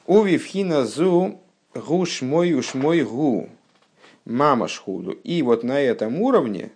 Уви 0.06 0.36
фхина 0.36 0.84
зу 0.84 1.40
гуш 1.74 2.22
мой 2.22 2.52
уж 2.52 2.74
мой 2.74 3.02
гу 3.02 3.48
мама 4.24 4.68
шхуду. 4.68 5.12
И 5.12 5.42
вот 5.42 5.64
на 5.64 5.80
этом 5.80 6.20
уровне, 6.20 6.70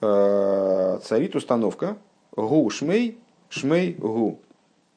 царит 0.00 1.36
установка 1.36 1.98
гу 2.32 2.68
шмей, 2.70 3.18
шмей 3.48 3.94
гу. 3.94 4.38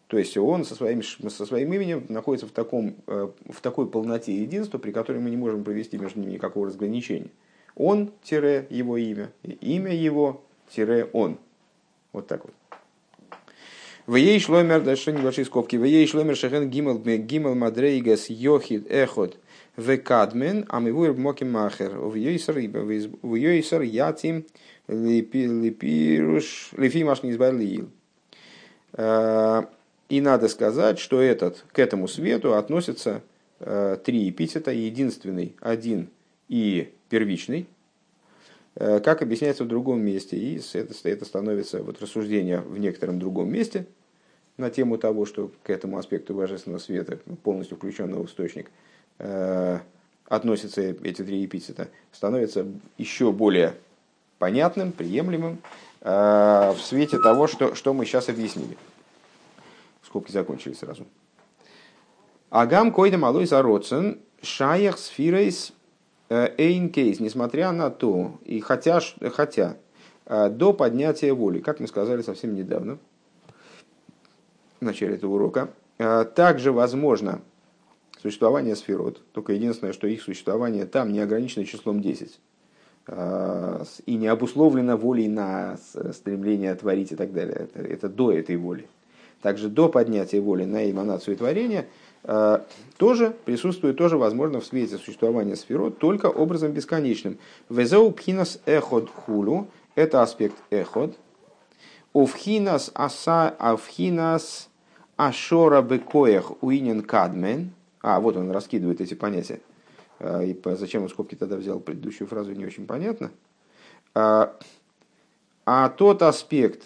То 0.08 0.20
есть 0.20 0.38
он 0.38 0.64
со 0.64 0.76
своим, 0.76 1.02
со 1.02 1.46
своим 1.46 1.74
именем 1.74 2.06
находится 2.08 2.46
в, 2.46 2.52
таком, 2.52 2.96
э, 3.08 3.30
в 3.50 3.62
такой 3.62 3.88
полноте 3.88 4.36
единства, 4.36 4.78
при 4.78 4.92
которой 4.92 5.18
мы 5.18 5.32
не 5.32 5.38
можем 5.38 5.64
провести 5.64 5.98
между 5.98 6.20
ними 6.20 6.34
никакого 6.34 6.68
разграничения. 6.68 7.32
Он-его 7.76 8.98
имя, 8.98 9.32
имя 9.42 9.92
его-он. 9.92 11.38
Вот 12.12 12.28
так 12.28 12.44
вот. 12.46 12.54
В 14.06 14.16
ей 14.16 14.40
шломер, 14.40 14.82
дальше 14.82 15.14
небольшие 15.14 15.46
скобки, 15.46 15.78
в 15.78 15.84
ей 15.84 16.06
шломер 16.06 16.36
шехен 16.36 16.70
гимел, 16.70 17.00
гимел 17.00 17.56
мадрейгас 17.56 18.30
йохид 18.30 18.86
эхот 18.92 19.38
в 19.76 19.98
кадмен, 19.98 20.66
а 20.70 20.80
мы 20.80 20.94
вуэр 20.94 21.14
моки 21.14 21.44
махер, 21.44 21.98
в 21.98 22.16
йойсар 22.16 22.58
ятим 23.82 24.46
липируш, 24.88 26.70
лифимаш 26.78 27.24
не 27.24 27.32
избавил. 27.32 27.90
Э, 28.94 29.64
и 30.10 30.22
надо 30.22 30.48
сказать, 30.48 31.00
что 31.00 31.20
этот, 31.22 31.66
к 31.72 31.80
этому 31.80 32.08
свету 32.08 32.56
относятся 32.56 33.24
э, 33.60 33.98
три 34.04 34.30
эпитета, 34.30 34.72
единственный, 34.72 35.56
один 35.60 36.10
и 36.50 36.94
первичный, 37.10 37.66
э, 38.76 39.00
как 39.00 39.24
объясняется 39.24 39.64
в 39.64 39.68
другом 39.68 40.02
месте. 40.02 40.38
И 40.38 40.62
это, 40.74 40.94
это 41.04 41.26
становится 41.26 41.82
вот 41.82 42.00
рассуждение 42.02 42.60
в 42.60 42.78
некотором 42.78 43.18
другом 43.20 43.52
месте 43.52 43.88
на 44.58 44.70
тему 44.70 45.00
того, 45.00 45.26
что 45.26 45.52
к 45.64 45.70
этому 45.72 45.98
аспекту 45.98 46.36
божественного 46.36 46.80
света, 46.80 47.18
полностью 47.42 47.78
включенного 47.78 48.24
в 48.24 48.28
источник, 48.28 48.70
относятся 49.18 50.82
эти 50.82 51.24
три 51.24 51.46
эпитета, 51.46 51.90
становится 52.12 52.66
еще 52.98 53.32
более 53.32 53.76
понятным, 54.40 54.92
приемлемым 54.92 55.60
э, 56.02 56.74
в 56.76 56.80
свете 56.82 57.18
того, 57.18 57.48
что, 57.48 57.76
что 57.76 57.94
мы 57.94 58.06
сейчас 58.06 58.28
объяснили. 58.28 58.78
Скобки 60.04 60.32
закончились 60.32 60.80
сразу. 60.80 61.06
Агам 62.50 62.92
койда 62.92 63.18
малой 63.18 63.46
зароцен 63.46 64.20
шаях 64.42 64.98
сфирейс 64.98 65.72
э, 66.28 66.54
эйн 66.58 66.90
кейс, 66.90 67.22
несмотря 67.22 67.72
на 67.72 67.90
то, 67.90 68.38
и 68.44 68.60
хотя, 68.60 69.00
хотя 69.32 69.78
э, 70.26 70.50
до 70.50 70.74
поднятия 70.74 71.32
воли, 71.32 71.60
как 71.60 71.80
мы 71.80 71.88
сказали 71.88 72.22
совсем 72.22 72.54
недавно, 72.54 72.98
в 74.82 74.84
начале 74.84 75.16
этого 75.16 75.36
урока, 75.36 75.70
также 76.36 76.74
возможно 76.74 77.42
существование 78.24 78.76
сферот, 78.76 79.22
только 79.34 79.54
единственное, 79.54 79.94
что 79.94 80.08
их 80.08 80.24
существование 80.24 80.88
там 80.88 81.14
не 81.14 81.20
ограничено 81.20 81.66
числом 81.66 82.02
10 82.02 82.40
Э, 83.06 83.84
и 84.06 84.16
не 84.16 84.28
обусловлено 84.28 84.96
волей 84.96 85.28
на 85.28 85.78
стремление 86.12 86.74
творить 86.76 87.12
и 87.12 87.16
так 87.16 87.34
далее. 87.34 87.68
Это, 87.74 87.80
это 87.82 88.10
до 88.10 88.32
этой 88.32 88.56
воли. 88.56 88.88
Также 89.42 89.68
до 89.68 89.90
поднятия 89.90 90.40
воли 90.40 90.64
на 90.64 90.90
эманацию 90.90 91.36
творения 91.36 91.86
э, 92.24 92.60
тоже 92.98 93.36
присутствует, 93.44 93.98
тоже 93.98 94.18
возможно 94.18 94.62
в 94.62 94.66
свете 94.66 94.98
существования 94.98 95.58
сферот, 95.58 95.98
только 95.98 96.28
образом 96.28 96.72
бесконечным. 96.72 97.38
Везеу 97.70 98.10
пхинас 98.12 98.62
эход 98.66 99.10
хулу– 99.10 99.68
это 99.96 100.22
аспект 100.22 100.56
эход. 100.70 101.18
Увхинас 102.14 102.90
аса 102.94 103.50
авхинас 103.50 104.70
ашора 105.18 105.82
бекоях 105.82 106.54
уинен 106.62 107.02
кадмен. 107.02 107.72
А, 108.04 108.20
вот 108.20 108.36
он 108.36 108.52
раскидывает 108.52 109.02
эти 109.02 109.14
понятия. 109.14 109.62
А, 110.20 110.44
и 110.44 110.56
зачем 110.76 111.04
он 111.04 111.10
скобки 111.10 111.36
тогда 111.36 111.56
взял 111.56 111.80
предыдущую 111.80 112.28
фразу, 112.28 112.52
не 112.52 112.66
очень 112.66 112.86
понятно. 112.86 113.32
А, 114.14 114.56
а 115.66 115.90
тот 115.90 116.22
аспект, 116.22 116.84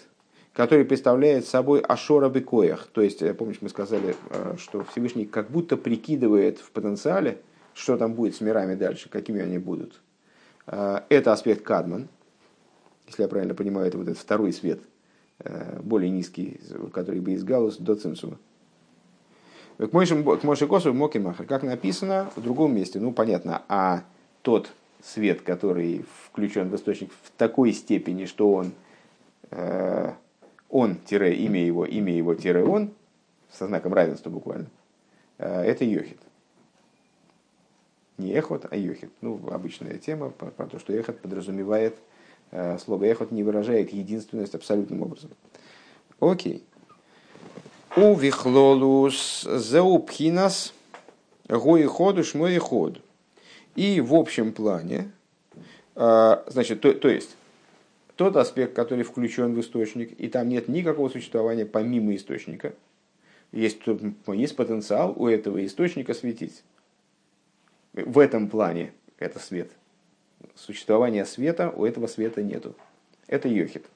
который 0.52 0.84
представляет 0.84 1.44
собой 1.44 1.80
Ашора 1.80 2.28
Бекоях, 2.30 2.86
то 2.86 3.02
есть, 3.02 3.36
помнишь, 3.36 3.58
мы 3.60 3.68
сказали, 3.68 4.14
а, 4.30 4.54
что 4.56 4.84
Всевышний 4.84 5.26
как 5.26 5.50
будто 5.50 5.76
прикидывает 5.76 6.60
в 6.60 6.70
потенциале, 6.70 7.40
что 7.74 7.96
там 7.96 8.14
будет 8.14 8.36
с 8.36 8.40
мирами 8.40 8.76
дальше, 8.76 9.08
какими 9.08 9.42
они 9.42 9.58
будут. 9.58 10.00
Это 10.66 11.32
аспект 11.32 11.62
Кадман, 11.62 12.08
если 13.06 13.22
я 13.22 13.28
правильно 13.28 13.54
понимаю, 13.54 13.86
это 13.86 13.96
вот 13.96 14.08
этот 14.08 14.18
второй 14.18 14.52
свет, 14.52 14.80
более 15.82 16.10
низкий, 16.10 16.60
который 16.92 17.20
бы 17.20 17.32
из 17.32 17.44
Галус 17.44 17.78
до 17.78 17.94
Цимсума. 17.94 18.38
К 19.78 19.92
Моше 19.92 20.66
Косу 20.66 20.92
Мокимахер, 20.92 21.46
как 21.46 21.62
написано 21.62 22.30
в 22.36 22.42
другом 22.42 22.74
месте, 22.74 22.98
ну 22.98 23.12
понятно, 23.12 23.62
а 23.68 24.02
тот 24.42 24.70
свет, 25.02 25.42
который 25.42 26.04
включен 26.24 26.68
в 26.68 26.74
источник 26.74 27.12
в 27.22 27.30
такой 27.36 27.72
степени, 27.72 28.24
что 28.24 28.52
он, 28.52 28.72
э, 29.50 30.12
он-имя 30.68 31.64
его, 31.64 31.84
имя 31.84 32.12
его-он, 32.12 32.90
со 33.52 33.66
знаком 33.66 33.94
равенства 33.94 34.30
буквально, 34.30 34.66
э, 35.38 35.62
это 35.62 35.84
Йохит. 35.84 36.18
Не 38.18 38.32
эхот, 38.32 38.66
а 38.68 38.76
йохит. 38.76 39.12
Ну, 39.20 39.40
обычная 39.52 39.96
тема 39.98 40.30
про, 40.30 40.50
про 40.50 40.66
то, 40.66 40.80
что 40.80 40.92
эхот 40.92 41.20
подразумевает 41.20 41.94
Э, 42.50 42.78
слово 42.78 43.04
эхот 43.04 43.30
не 43.30 43.42
выражает 43.42 43.92
единственность 43.92 44.54
абсолютным 44.54 45.02
образом. 45.02 45.30
Окей. 46.20 46.64
У 48.00 48.14
вихлолус 48.14 49.42
зеупхинас 49.42 50.72
гои 51.48 51.82
ходу 51.82 52.22
шмой 52.22 52.56
ход. 52.58 53.00
И 53.74 54.00
в 54.00 54.14
общем 54.14 54.52
плане, 54.52 55.10
э, 55.96 56.36
значит, 56.46 56.80
то, 56.80 56.92
то 56.94 57.08
есть, 57.08 57.36
тот 58.14 58.36
аспект, 58.36 58.76
который 58.76 59.02
включен 59.02 59.52
в 59.52 59.60
источник, 59.60 60.12
и 60.20 60.28
там 60.28 60.48
нет 60.48 60.68
никакого 60.68 61.08
существования 61.08 61.66
помимо 61.66 62.14
источника, 62.14 62.72
есть, 63.50 63.80
есть 64.28 64.54
потенциал 64.54 65.12
у 65.16 65.26
этого 65.26 65.66
источника 65.66 66.14
светить. 66.14 66.62
В 67.94 68.20
этом 68.20 68.48
плане 68.48 68.92
это 69.18 69.40
свет. 69.40 69.72
Существования 70.54 71.24
света 71.24 71.72
у 71.74 71.84
этого 71.84 72.06
света 72.06 72.44
нету. 72.44 72.76
Это 73.26 73.48
йохит. 73.48 73.86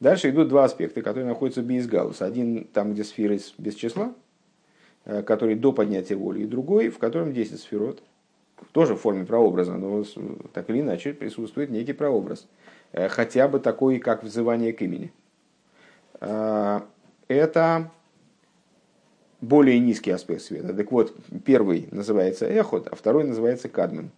Дальше 0.00 0.30
идут 0.30 0.48
два 0.48 0.64
аспекта, 0.64 1.00
которые 1.00 1.26
находятся 1.26 1.62
без 1.62 1.86
галуса. 1.86 2.26
Один 2.26 2.64
там, 2.64 2.92
где 2.92 3.02
сферы 3.02 3.40
без 3.56 3.74
числа, 3.74 4.12
э, 5.04 5.22
который 5.22 5.54
до 5.54 5.72
поднятия 5.72 6.16
воли, 6.16 6.42
и 6.42 6.46
другой, 6.46 6.90
в 6.90 6.98
котором 6.98 7.32
10 7.32 7.58
сферот. 7.58 8.02
Тоже 8.72 8.94
в 8.94 9.00
форме 9.00 9.24
прообраза, 9.24 9.74
но 9.74 10.04
так 10.52 10.70
или 10.70 10.80
иначе 10.80 11.12
присутствует 11.12 11.70
некий 11.70 11.94
прообраз. 11.94 12.46
Э, 12.92 13.08
хотя 13.08 13.48
бы 13.48 13.58
такой, 13.58 13.98
как 13.98 14.22
взывание 14.22 14.72
к 14.74 14.82
имени. 14.82 15.12
Э, 16.20 16.80
это 17.28 17.90
более 19.40 19.78
низкий 19.78 20.10
аспект 20.10 20.42
света. 20.42 20.74
Так 20.74 20.92
вот, 20.92 21.14
первый 21.44 21.88
называется 21.90 22.46
эхот, 22.46 22.88
а 22.88 22.96
второй 22.96 23.24
называется 23.24 23.68
кадмен. 23.68 24.10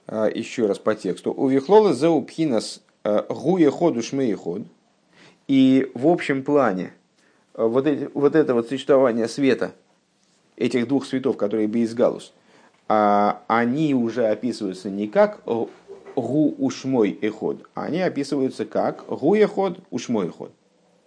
еще 0.11 0.65
раз 0.65 0.77
по 0.77 0.93
тексту. 0.95 1.33
У 1.33 1.47
Вихлола 1.47 1.93
заупхинас 1.93 2.81
э, 3.03 3.23
гуе 3.29 3.71
ходу 3.71 4.01
шмей 4.01 4.33
ход. 4.33 4.63
И 5.47 5.91
в 5.93 6.07
общем 6.07 6.43
плане 6.43 6.93
э, 7.53 7.65
вот, 7.65 7.87
эти, 7.87 8.09
вот 8.13 8.35
это 8.35 8.53
вот 8.53 8.67
существование 8.67 9.27
света, 9.27 9.73
этих 10.57 10.87
двух 10.87 11.05
светов, 11.05 11.37
которые 11.37 11.67
Бейсгалус, 11.67 12.33
а, 12.87 13.41
они 13.47 13.95
уже 13.95 14.27
описываются 14.27 14.89
не 14.89 15.07
как 15.07 15.41
гу 15.45 16.55
ушмой 16.57 17.17
эход, 17.21 17.65
а 17.73 17.83
они 17.83 18.01
описываются 18.01 18.65
как 18.65 19.05
гу 19.07 19.35
эход 19.35 19.79
ушмой 19.91 20.27
эход. 20.27 20.51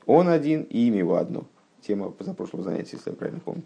Он 0.07 0.29
один 0.29 0.63
и 0.63 0.89
имя 0.89 0.99
его 0.99 1.17
одно. 1.17 1.45
Тема 1.87 2.11
позапрошлого 2.11 2.65
занятия, 2.65 2.97
если 2.97 3.11
я 3.11 3.17
правильно 3.17 3.41
помню. 3.41 3.65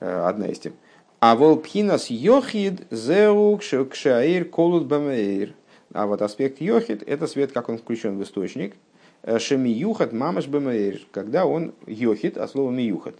Э, 0.00 0.26
одна 0.26 0.46
из 0.46 0.58
тем. 0.58 0.72
А 1.18 1.34
волпхинас 1.34 2.10
йохид 2.10 2.86
зеу 2.90 3.58
кшаир 3.58 4.44
колут 4.44 4.86
бамеир. 4.86 5.54
А 5.92 6.06
вот 6.06 6.20
аспект 6.20 6.60
йохид– 6.60 7.02
это 7.06 7.26
свет, 7.26 7.52
как 7.52 7.68
он 7.68 7.78
включен 7.78 8.18
в 8.18 8.22
источник. 8.22 8.74
Э, 9.22 9.38
Шемиюхат 9.38 10.12
мамаш 10.12 10.46
бамеир, 10.46 11.00
когда 11.10 11.46
он 11.46 11.72
йохид, 11.86 12.36
а 12.36 12.46
слово 12.46 12.70
миюхат. 12.70 13.16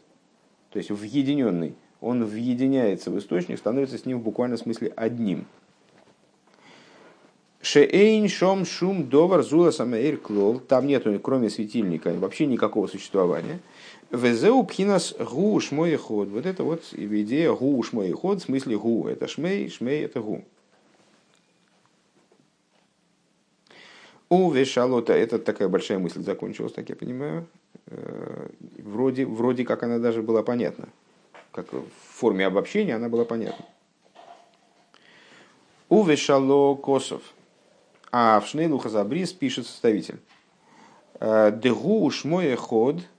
То 0.71 0.79
есть 0.79 0.91
въединенный. 0.91 1.75
Он 2.03 2.25
въединяется 2.25 3.11
в 3.11 3.19
источник, 3.19 3.59
становится 3.59 3.97
с 3.97 4.05
ним 4.05 4.19
в 4.19 4.23
буквальном 4.23 4.59
смысле 4.59 4.93
одним. 4.95 5.47
Шеэйн 7.63 8.29
шом 8.29 8.65
шум 8.67 9.09
довар 9.09 9.43
зула 9.43 9.71
самаэр 9.71 10.19
клол. 10.19 10.61
Там 10.61 10.87
нет, 10.87 11.05
кроме 11.23 11.49
светильника, 11.51 12.13
вообще 12.13 12.47
никакого 12.47 12.87
существования. 12.87 13.59
Везеу 14.11 14.63
пхинас 14.65 15.15
гу 15.19 15.59
шмой 15.61 15.97
ход. 15.97 16.29
Вот 16.29 16.47
это 16.47 16.63
вот 16.63 16.85
идея 16.93 17.53
гу 17.53 17.83
шмой 17.83 18.13
ход, 18.13 18.41
в 18.41 18.45
смысле 18.45 18.79
гу. 18.79 19.09
Это 19.09 19.27
шмей, 19.27 19.69
шмей 19.69 20.05
это 20.05 20.21
гу. 20.21 20.45
У 24.29 24.51
Вешалота, 24.51 25.13
это 25.13 25.39
такая 25.39 25.69
большая 25.69 25.99
мысль 25.99 26.23
закончилась, 26.23 26.73
так 26.73 26.89
я 26.89 26.97
понимаю. 26.97 27.47
Э, 27.87 28.49
вроде, 28.79 29.25
вроде 29.25 29.65
как 29.65 29.83
она 29.83 29.99
даже 29.99 30.23
была 30.23 30.43
понятна. 30.43 30.89
Как 31.53 31.73
в 31.73 31.85
форме 32.11 32.47
обобщения 32.47 32.97
она 32.97 33.09
была 33.09 33.25
понятна. 33.25 33.65
У 35.89 36.03
Вешало 36.03 36.75
Косов. 36.75 37.23
А 38.11 38.41
в 38.41 38.47
Шнейлу 38.49 38.79
Хазабрис 38.79 39.33
пишет 39.33 39.67
составитель. 39.67 40.19
«Э, 41.21 41.53
Дегу 41.53 42.11
шмое 42.11 42.57
ход– 42.57 43.01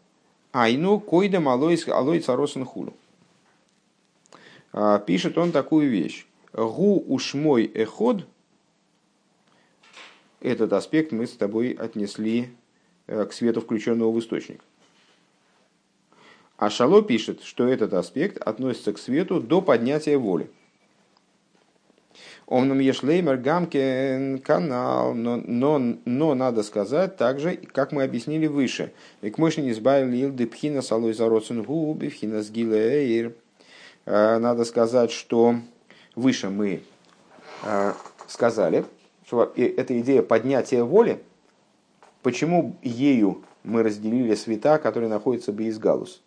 Айну 0.52 1.00
койда 1.00 1.40
малой 1.40 1.80
алой 1.88 2.20
царосен 2.20 2.66
хулу. 2.66 2.94
А, 4.74 5.00
пишет 5.00 5.38
он 5.38 5.52
такую 5.52 5.90
вещь. 5.90 6.26
Гу 6.54 7.04
ушмой 7.08 7.66
эход. 7.66 8.26
Этот 10.40 10.74
аспект 10.74 11.12
мы 11.12 11.28
с 11.28 11.32
тобой 11.32 11.72
отнесли 11.72 12.50
э, 13.08 13.26
к 13.26 13.34
свету, 13.34 13.62
включенного 13.62 14.12
в 14.12 14.20
источник. 14.20 14.62
А 16.58 16.70
Шало 16.70 17.04
пишет, 17.04 17.44
что 17.44 17.68
этот 17.68 17.94
аспект 17.94 18.38
относится 18.38 18.94
к 18.94 18.98
свету 18.98 19.40
до 19.40 19.62
поднятия 19.62 20.18
воли. 20.18 20.50
Омном 22.48 22.80
ешлеймер 22.80 23.36
гамке 23.36 24.42
канал, 24.42 25.14
но, 25.14 25.36
но, 25.36 25.98
но 26.06 26.34
надо 26.34 26.64
сказать 26.64 27.18
также, 27.18 27.58
как 27.58 27.92
мы 27.92 28.04
объяснили 28.04 28.48
выше. 28.48 28.94
И 29.22 29.30
к 29.30 29.38
мощи 29.38 29.60
не 29.60 29.72
избавили 29.72 30.46
пхина 30.46 30.82
салой 30.82 31.14
зароцен 31.14 31.64
губи, 31.64 32.08
пхина 32.08 32.42
сгилеир. 32.42 33.36
Э, 34.06 34.38
надо 34.38 34.64
сказать, 34.64 35.12
что 35.12 35.56
выше 36.16 36.50
мы 36.50 36.84
э, 37.66 37.94
сказали, 38.28 38.86
что 39.26 39.52
эта 39.58 40.00
идея 40.00 40.22
поднятия 40.22 40.84
воли, 40.84 41.22
почему 42.24 42.78
ею 42.82 43.44
мы 43.66 43.84
разделили 43.84 44.36
света, 44.36 44.78
которые 44.78 45.10
находятся 45.10 45.52
без 45.52 45.80
галус. 45.80 46.22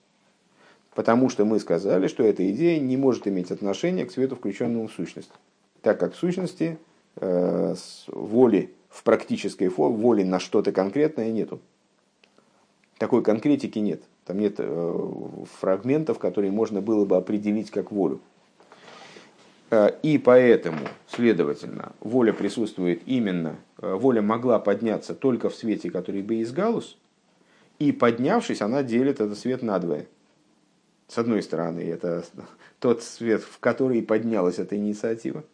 Потому 0.94 1.30
что 1.30 1.46
мы 1.46 1.58
сказали, 1.60 2.08
что 2.08 2.22
эта 2.24 2.50
идея 2.50 2.78
не 2.78 2.98
может 2.98 3.26
иметь 3.26 3.50
отношения 3.50 4.04
к 4.04 4.12
свету, 4.12 4.36
включенному 4.36 4.88
в 4.88 4.92
сущность 4.92 5.30
так 5.82 5.98
как 5.98 6.14
в 6.14 6.16
сущности 6.16 6.78
э, 7.16 7.74
воли 8.08 8.70
в 8.88 9.02
практической 9.02 9.68
форме, 9.68 9.96
воли 9.96 10.22
на 10.22 10.38
что-то 10.40 10.72
конкретное 10.72 11.30
нету. 11.30 11.60
Такой 12.98 13.22
конкретики 13.22 13.78
нет. 13.78 14.02
Там 14.24 14.38
нет 14.38 14.56
э, 14.58 15.44
фрагментов, 15.60 16.18
которые 16.18 16.50
можно 16.50 16.80
было 16.80 17.04
бы 17.04 17.16
определить 17.16 17.70
как 17.70 17.90
волю. 17.92 18.20
Э, 19.70 19.90
и 20.02 20.18
поэтому, 20.18 20.88
следовательно, 21.08 21.92
воля 22.00 22.32
присутствует 22.32 23.02
именно, 23.06 23.56
воля 23.78 24.22
могла 24.22 24.58
подняться 24.58 25.14
только 25.14 25.48
в 25.48 25.54
свете, 25.54 25.90
который 25.90 26.22
бы 26.22 26.36
из 26.36 26.52
галус, 26.52 26.98
и 27.80 27.92
поднявшись, 27.92 28.60
она 28.60 28.82
делит 28.82 29.20
этот 29.20 29.38
свет 29.38 29.62
надвое. 29.62 30.06
С 31.08 31.18
одной 31.18 31.42
стороны, 31.42 31.80
это 31.80 32.24
тот 32.78 33.02
свет, 33.02 33.42
в 33.42 33.58
который 33.58 34.02
поднялась 34.02 34.58
эта 34.58 34.76
инициатива, 34.76 35.44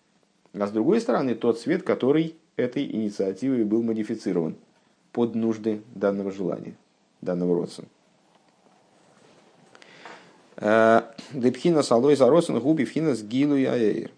а 0.58 0.66
с 0.66 0.70
другой 0.70 1.00
стороны, 1.00 1.34
тот 1.34 1.58
свет, 1.58 1.82
который 1.82 2.34
этой 2.56 2.84
инициативой 2.84 3.64
был 3.64 3.82
модифицирован 3.82 4.56
под 5.12 5.34
нужды 5.34 5.82
данного 5.94 6.30
желания, 6.30 6.74
данного 7.20 7.54
родственника. 7.54 7.92
Э, 10.56 11.02
Депхина 11.32 11.82
салой 11.82 12.16
заросен 12.16 12.58
губи 12.58 12.84
фхина 12.84 13.14
с 13.14 13.22
гилу 13.22 13.56
яэйр. 13.56 14.10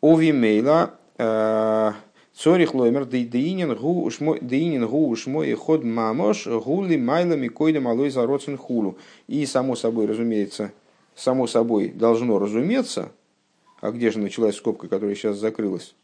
Ови 0.00 0.32
мейла 0.32 0.94
э, 1.16 1.92
цорих 2.34 2.74
лоймер 2.74 3.06
деинин 3.06 3.74
гу 3.74 5.08
ушмой 5.10 5.54
ход 5.54 5.82
мамош 5.82 6.46
гули 6.46 6.96
майлами 6.96 7.48
койдем 7.48 7.88
алой 7.88 8.10
заросен 8.10 8.56
хулу. 8.56 8.96
И 9.26 9.44
само 9.46 9.74
собой, 9.74 10.06
разумеется, 10.06 10.72
само 11.16 11.48
собой 11.48 11.88
должно 11.88 12.38
разуметься, 12.38 13.10
а 13.80 13.92
где 13.92 14.10
же 14.10 14.18
началась 14.18 14.56
скобка, 14.56 14.88
которая 14.88 15.14
сейчас 15.14 15.36
закрылась? 15.36 15.94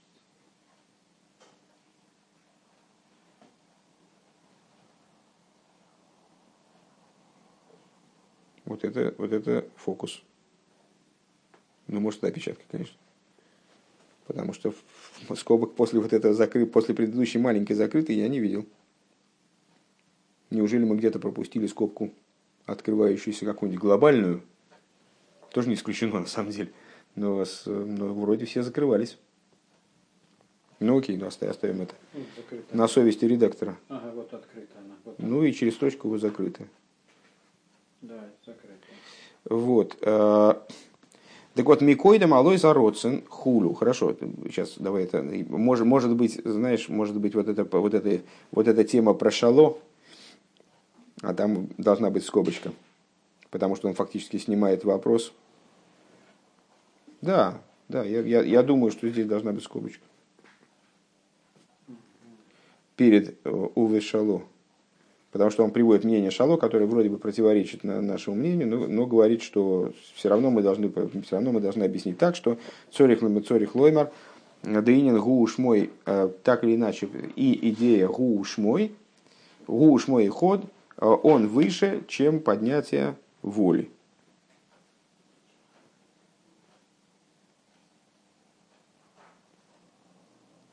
Вот 8.65 8.85
это, 8.85 9.15
вот 9.19 9.33
это 9.33 9.69
фокус. 9.77 10.23
Ну, 11.87 12.01
может, 12.01 12.21
это 12.21 12.29
опечатка, 12.29 12.65
конечно. 12.71 12.97
Потому 14.27 14.55
что 14.55 14.75
скобок 15.37 15.75
после 15.75 16.01
вот 16.01 16.13
этого 16.13 16.33
закры... 16.33 16.65
после 16.65 16.95
предыдущей 16.95 17.39
маленькой 17.39 17.75
закрытой 17.75 18.17
я 18.17 18.29
не 18.29 18.41
видел. 18.41 18.67
Неужели 20.51 20.85
мы 20.85 20.97
где-то 20.97 21.19
пропустили 21.19 21.67
скобку, 21.67 22.13
открывающуюся 22.65 23.45
какую-нибудь 23.45 23.83
глобальную? 23.83 24.43
Тоже 25.51 25.69
не 25.69 25.75
исключено, 25.75 26.21
на 26.21 26.27
самом 26.27 26.53
деле. 26.53 26.73
Но, 27.17 27.45
с, 27.45 27.67
но 27.67 28.13
вроде 28.13 28.45
все 28.45 28.63
закрывались. 28.63 29.19
Ну 30.81 30.99
окей, 30.99 31.17
ну 31.17 31.27
оставим 31.27 31.83
это. 31.83 31.95
Ну, 32.13 32.25
На 32.73 32.89
совести 32.89 33.25
редактора. 33.25 33.77
Ага, 33.89 34.11
вот 34.15 34.35
открыта 34.35 34.75
она. 34.79 34.95
Вот 35.05 35.19
ну 35.19 35.43
и 35.45 35.53
через 35.53 35.77
точку 35.77 36.09
вы 36.09 36.19
закрыты. 36.19 36.67
Да, 38.03 38.29
закрыта. 38.45 38.75
Вот. 39.45 39.97
Э, 40.03 40.55
Так 41.55 41.67
вот, 41.67 41.81
Микойда 41.81 42.27
малой 42.27 42.59
зароцен 42.59 43.23
хулю. 43.29 43.75
Хорошо, 43.75 44.17
сейчас 44.47 44.75
давай 44.77 45.05
это. 45.05 45.23
Может, 45.23 45.87
может 45.87 46.17
быть, 46.17 46.41
знаешь, 46.45 46.89
может 46.89 47.17
быть, 47.17 47.35
вот, 47.37 47.49
это, 47.49 47.65
вот, 47.79 47.95
это, 47.95 48.23
вот 48.51 48.67
эта 48.67 48.83
тема 48.83 49.15
про 49.15 49.31
шало, 49.31 49.79
а 51.23 51.33
там 51.33 51.69
должна 51.79 52.11
быть 52.11 52.25
скобочка, 52.25 52.73
потому 53.51 53.77
что 53.77 53.87
он 53.89 53.95
фактически 53.95 54.37
снимает 54.37 54.85
вопрос. 54.85 55.33
Да, 57.25 57.61
да, 57.89 58.05
я, 58.05 58.21
я, 58.21 58.43
я 58.43 58.63
думаю, 58.63 58.91
что 58.93 59.09
здесь 59.09 59.27
должна 59.27 59.53
быть 59.53 59.65
скобочка. 59.65 60.05
Перед 62.97 63.39
э, 63.45 63.51
Уве 63.75 64.01
Шало 64.01 64.43
потому 65.35 65.51
что 65.51 65.65
он 65.65 65.73
приводит 65.73 66.05
мнение 66.05 66.31
Шало, 66.31 66.57
которое 66.57 66.87
вроде 66.87 67.09
бы 67.09 67.19
противоречит 67.19 67.83
нашему 67.83 68.37
мнению, 68.37 68.69
но, 68.69 68.87
но 68.87 69.05
говорит, 69.05 69.43
что 69.43 69.93
все 70.15 70.29
равно 70.29 70.53
мы 70.53 70.63
должны, 70.63 70.93
все 70.93 71.35
равно 71.35 71.51
мы 71.51 71.61
должны 71.61 71.83
объяснить 71.83 72.19
так, 72.19 72.37
что 72.37 72.57
цорих 72.93 73.21
лоймер, 73.21 73.43
цорих 73.43 73.75
лоймар, 73.75 74.13
Дейнин 74.63 75.19
гууш 75.19 75.59
мой, 75.59 75.91
э, 76.07 76.31
так 76.45 76.63
или 76.63 76.77
иначе, 76.77 77.09
и 77.35 77.69
идея 77.71 78.07
гууш 78.07 78.59
мой, 78.59 78.93
гууш 79.67 80.07
мой 80.07 80.29
ход, 80.29 80.67
э, 80.99 81.05
он 81.05 81.49
выше, 81.49 82.05
чем 82.07 82.39
поднятие 82.39 83.17
воли. 83.43 83.91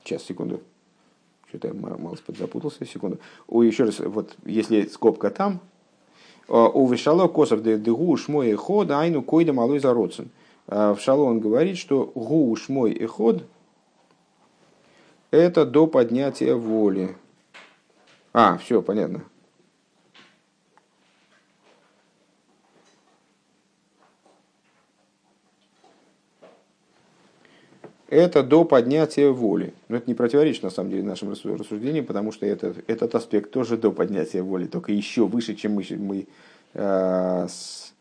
Сейчас, 0.04 0.24
секунду. 0.24 0.62
Что-то 1.48 1.68
я 1.70 1.74
мало 1.74 2.16
подзапутался, 2.26 2.86
секунду. 2.86 3.20
О, 3.48 3.64
еще 3.64 3.84
раз, 3.84 4.00
вот 4.00 4.36
если 4.46 4.86
скобка 4.88 5.30
там, 5.30 5.60
у 6.48 6.88
Вишало 6.88 7.28
Косов 7.28 7.64
де 7.64 7.78
гу 7.78 8.18
шмой 8.18 8.54
ход, 8.54 8.92
айну 8.92 9.22
койда 9.22 9.54
малой 9.54 9.80
зародцен. 9.80 10.30
В 10.68 10.98
Шало 11.00 11.24
он 11.24 11.40
говорит, 11.40 11.78
что 11.78 12.12
гу 12.16 12.56
шмой 12.56 12.92
и 12.92 13.06
ход 13.06 13.44
это 15.32 15.66
до 15.66 15.88
поднятия 15.88 16.56
воли. 16.56 17.16
А, 18.34 18.58
все, 18.58 18.82
понятно. 18.82 19.24
Это 28.12 28.44
до 28.44 28.66
поднятия 28.66 29.30
воли. 29.30 29.74
Но 29.88 29.96
это 29.96 30.10
не 30.10 30.14
противоречит, 30.14 30.64
на 30.64 30.70
самом 30.70 30.90
деле, 30.92 31.04
нашим 31.04 31.32
рассуждениям, 31.32 32.06
потому 32.06 32.34
что 32.34 32.46
это, 32.46 32.76
этот 32.88 33.16
аспект 33.16 33.52
тоже 33.52 33.78
до 33.78 33.92
поднятия 33.92 34.42
воли, 34.42 34.68
только 34.68 34.92
еще 34.92 35.26
выше, 35.26 35.56
чем 35.56 35.76
мы, 35.76 35.86
мы 35.92 36.28
э, 36.74 37.48
с 37.48 37.94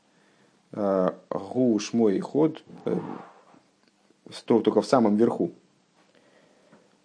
э, 0.73 1.11
гуш 1.31 1.92
мой 1.92 2.18
ход, 2.18 2.61
э, 2.87 2.99
только 4.46 4.83
в 4.83 4.87
самом 4.87 5.16
верху. 5.16 5.53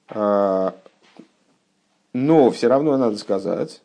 Э, 0.10 0.72
но 2.14 2.50
все 2.50 2.68
равно 2.68 2.98
надо 2.98 3.18
сказать, 3.18 3.84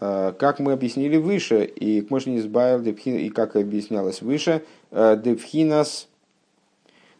э, 0.00 0.32
как 0.38 0.60
мы 0.60 0.72
объяснили 0.72 1.18
выше, 1.18 1.64
и 1.64 2.00
к 2.00 2.10
избавил, 2.10 2.82
и 2.86 3.28
как 3.28 3.54
объяснялось 3.54 4.22
выше, 4.22 4.64
э, 4.92 5.20
Девхинас 5.22 6.08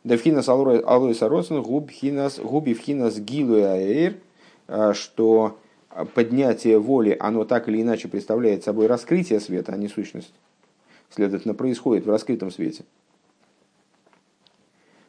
Девхинас 0.06 0.48
алойса 0.48 1.28
родсен 1.28 1.62
губи 1.62 2.74
вхинас 2.74 3.18
гилу 3.18 3.56
аэйр, 3.56 4.14
а, 4.68 4.94
что 4.94 5.58
поднятие 6.14 6.78
воли, 6.78 7.16
оно 7.18 7.44
так 7.44 7.68
или 7.68 7.82
иначе 7.82 8.06
представляет 8.06 8.62
собой 8.62 8.86
раскрытие 8.86 9.40
света, 9.40 9.72
а 9.72 9.76
не 9.76 9.88
сущность. 9.88 10.32
Следовательно, 11.10 11.54
происходит 11.54 12.06
в 12.06 12.10
раскрытом 12.10 12.52
свете. 12.52 12.84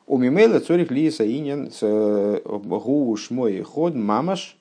У 0.08 0.18
Мимейла 0.18 0.60
цорих 0.62 0.90
лиса 0.90 1.28
инин 1.28 1.70
с 1.72 2.42
гуш 2.44 3.30
мой 3.30 3.62
ход 3.62 3.94
мамаш 3.94 4.58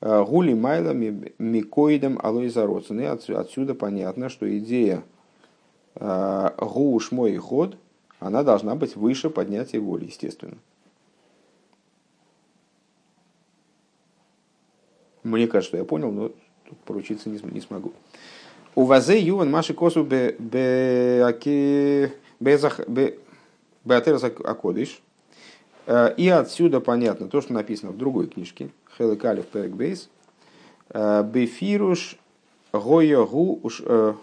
а, 0.00 0.24
гули 0.24 0.54
майла 0.54 0.92
микоидом 0.92 2.20
алойса 2.22 2.66
родсен. 2.66 3.00
И 3.00 3.04
отсюда 3.04 3.74
понятно, 3.74 4.28
что 4.28 4.46
идея 4.58 5.02
а, 5.96 6.54
гуш 6.56 7.10
мой 7.10 7.36
ход– 7.36 7.76
она 8.22 8.44
должна 8.44 8.74
быть 8.76 8.94
выше 8.94 9.30
поднятия 9.30 9.80
воли, 9.80 10.04
естественно. 10.04 10.56
Мне 15.24 15.48
кажется, 15.48 15.70
что 15.70 15.76
я 15.76 15.84
понял, 15.84 16.12
но 16.12 16.28
тут 16.28 16.78
поручиться 16.84 17.28
не, 17.28 17.40
не 17.52 17.60
смогу. 17.60 17.92
У 18.74 18.84
вазе 18.84 19.20
юван 19.20 19.50
маши 19.50 19.74
косу 19.74 20.04
бе 20.04 20.36
Беатерас 23.84 24.24
Акодыш. 24.24 25.02
Э, 25.86 26.14
и 26.16 26.28
отсюда 26.28 26.80
понятно 26.80 27.28
то, 27.28 27.40
что 27.40 27.52
написано 27.52 27.90
в 27.90 27.98
другой 27.98 28.28
книжке, 28.28 28.70
Хелекалев 28.96 29.46
Перек 29.46 29.72
Бейс, 29.72 30.08
э, 30.90 31.24
Бефируш 31.24 32.16
Гоягу 32.72 33.60
э, 33.84 34.14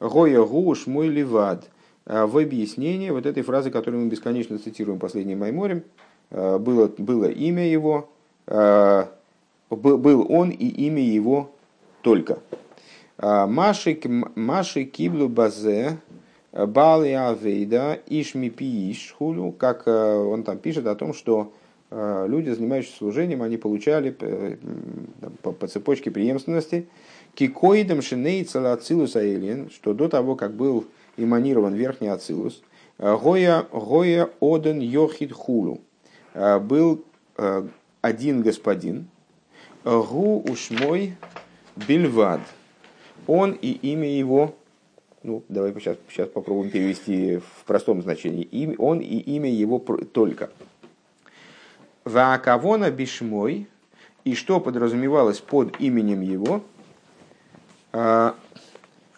уж 0.00 0.86
мой 0.86 1.08
ливад– 1.08 1.68
Э, 1.79 1.79
в 2.10 2.38
объяснении 2.38 3.10
вот 3.10 3.24
этой 3.24 3.44
фразы, 3.44 3.70
которую 3.70 4.02
мы 4.02 4.10
бесконечно 4.10 4.58
цитируем 4.58 4.98
последним 4.98 5.38
Майморем, 5.38 5.84
э, 6.30 6.58
было, 6.58 6.88
было 6.88 7.26
имя 7.26 7.68
его, 7.68 8.10
э, 8.48 9.04
был 9.70 10.26
он 10.28 10.50
и 10.50 10.66
имя 10.66 11.02
его 11.02 11.52
только. 12.02 12.40
Маши, 13.22 14.00
Маши 14.34 14.84
Киблу 14.84 15.28
Базе, 15.28 15.98
Бали 16.52 17.10
Авейда, 17.10 18.00
Ишми 18.08 18.48
Пииш 18.48 19.14
как 19.58 19.86
он 19.86 20.42
там 20.42 20.58
пишет 20.58 20.86
о 20.86 20.96
том, 20.96 21.12
что 21.12 21.52
люди, 21.90 22.48
занимающиеся 22.48 22.96
служением, 22.96 23.42
они 23.42 23.58
получали 23.58 24.16
по, 25.42 25.52
по 25.52 25.66
цепочке 25.66 26.10
преемственности 26.10 26.88
Кикоидом 27.34 28.00
Шиней 28.00 28.42
Целацилус 28.44 29.14
Аэлин, 29.16 29.70
что 29.70 29.92
до 29.92 30.08
того, 30.08 30.34
как 30.34 30.54
был 30.54 30.86
эманирован 31.16 31.74
верхний 31.74 32.08
ацилус. 32.08 32.62
Гоя, 32.98 33.66
гоя 33.72 34.30
оден 34.40 34.80
йохид 34.80 35.32
хулу. 35.32 35.80
Был 36.34 37.04
э, 37.36 37.66
один 38.00 38.42
господин. 38.42 39.08
Гу 39.84 40.42
ушмой 40.42 41.16
бельвад. 41.76 42.40
Он 43.26 43.52
и 43.52 43.70
имя 43.70 44.08
его, 44.08 44.54
ну, 45.22 45.42
давай 45.48 45.72
сейчас, 45.74 45.96
сейчас 46.08 46.28
попробуем 46.28 46.70
перевести 46.70 47.38
в 47.38 47.64
простом 47.64 48.02
значении. 48.02 48.74
Он 48.78 49.00
и 49.00 49.18
имя 49.18 49.50
его 49.50 49.78
только. 49.78 50.50
Ваакавона 52.04 52.90
бишмой, 52.90 53.68
и 54.24 54.34
что 54.34 54.60
подразумевалось 54.60 55.40
под 55.40 55.80
именем 55.80 56.20
его, 56.20 56.62
э, 57.92 58.32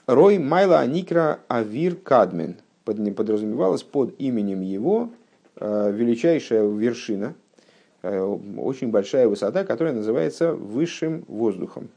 Рой 0.06 0.38
Майла 0.38 0.80
Аникра 0.80 1.40
Авир 1.46 1.94
Кадмен. 1.94 2.56
Подразумевалось 2.84 3.84
под 3.84 4.20
именем 4.20 4.60
его 4.60 5.10
э, 5.56 5.92
величайшая 5.92 6.66
вершина, 6.66 7.34
э, 8.02 8.20
очень 8.20 8.90
большая 8.90 9.28
высота, 9.28 9.64
которая 9.64 9.94
называется 9.94 10.54
высшим 10.54 11.24
воздухом. 11.28 11.88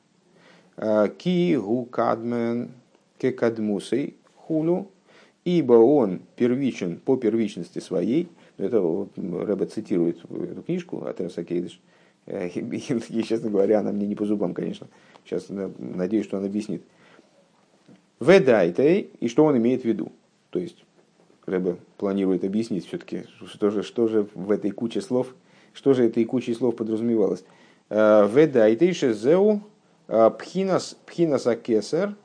Э, 0.78 1.08
Ки 1.18 1.56
гу 1.56 1.86
кадмен 1.86 2.70
кекадмусей 3.18 4.16
хулу, 4.36 4.92
ибо 5.44 5.74
он 5.74 6.22
первичен 6.36 7.00
по 7.00 7.18
первичности 7.18 7.80
своей. 7.80 8.30
Это 8.58 9.08
Рэба 9.16 9.66
цитирует 9.66 10.20
эту 10.26 10.62
книжку 10.62 11.06
от 11.06 11.20
Эрса 11.22 11.44
Кейдыш. 11.44 11.82
И, 12.28 13.24
честно 13.28 13.50
говоря, 13.50 13.80
она 13.80 13.92
мне 13.92 14.06
не 14.06 14.16
по 14.16 14.26
зубам, 14.26 14.54
конечно. 14.54 14.88
Сейчас 15.26 15.48
надеюсь, 15.50 16.26
что 16.26 16.38
он 16.38 16.46
объяснит. 16.46 16.84
Ведайтей, 18.20 19.12
и 19.20 19.28
что 19.28 19.46
он 19.46 19.58
имеет 19.58 19.82
в 19.82 19.86
виду. 19.86 20.12
То 20.50 20.60
есть, 20.60 20.86
Рэбе 21.46 21.78
планирует 21.98 22.44
объяснить 22.44 22.88
все-таки, 22.88 23.26
что 23.46 23.70
же, 23.70 23.84
что 23.84 24.08
же 24.08 24.28
в 24.34 24.52
этой 24.52 24.72
куче 24.72 25.02
слов, 25.02 25.34
что 25.74 25.94
же 25.94 26.06
этой 26.06 26.26
кучей 26.26 26.54
слов 26.54 26.76
подразумевалось. 26.76 27.44
Э, 27.90 28.28
Ведайтей 28.28 28.94
шезеу 28.94 29.62
э, 30.08 30.32
пхинас, 30.40 30.98
пхинас 31.06 31.46
акесер, 31.46 32.16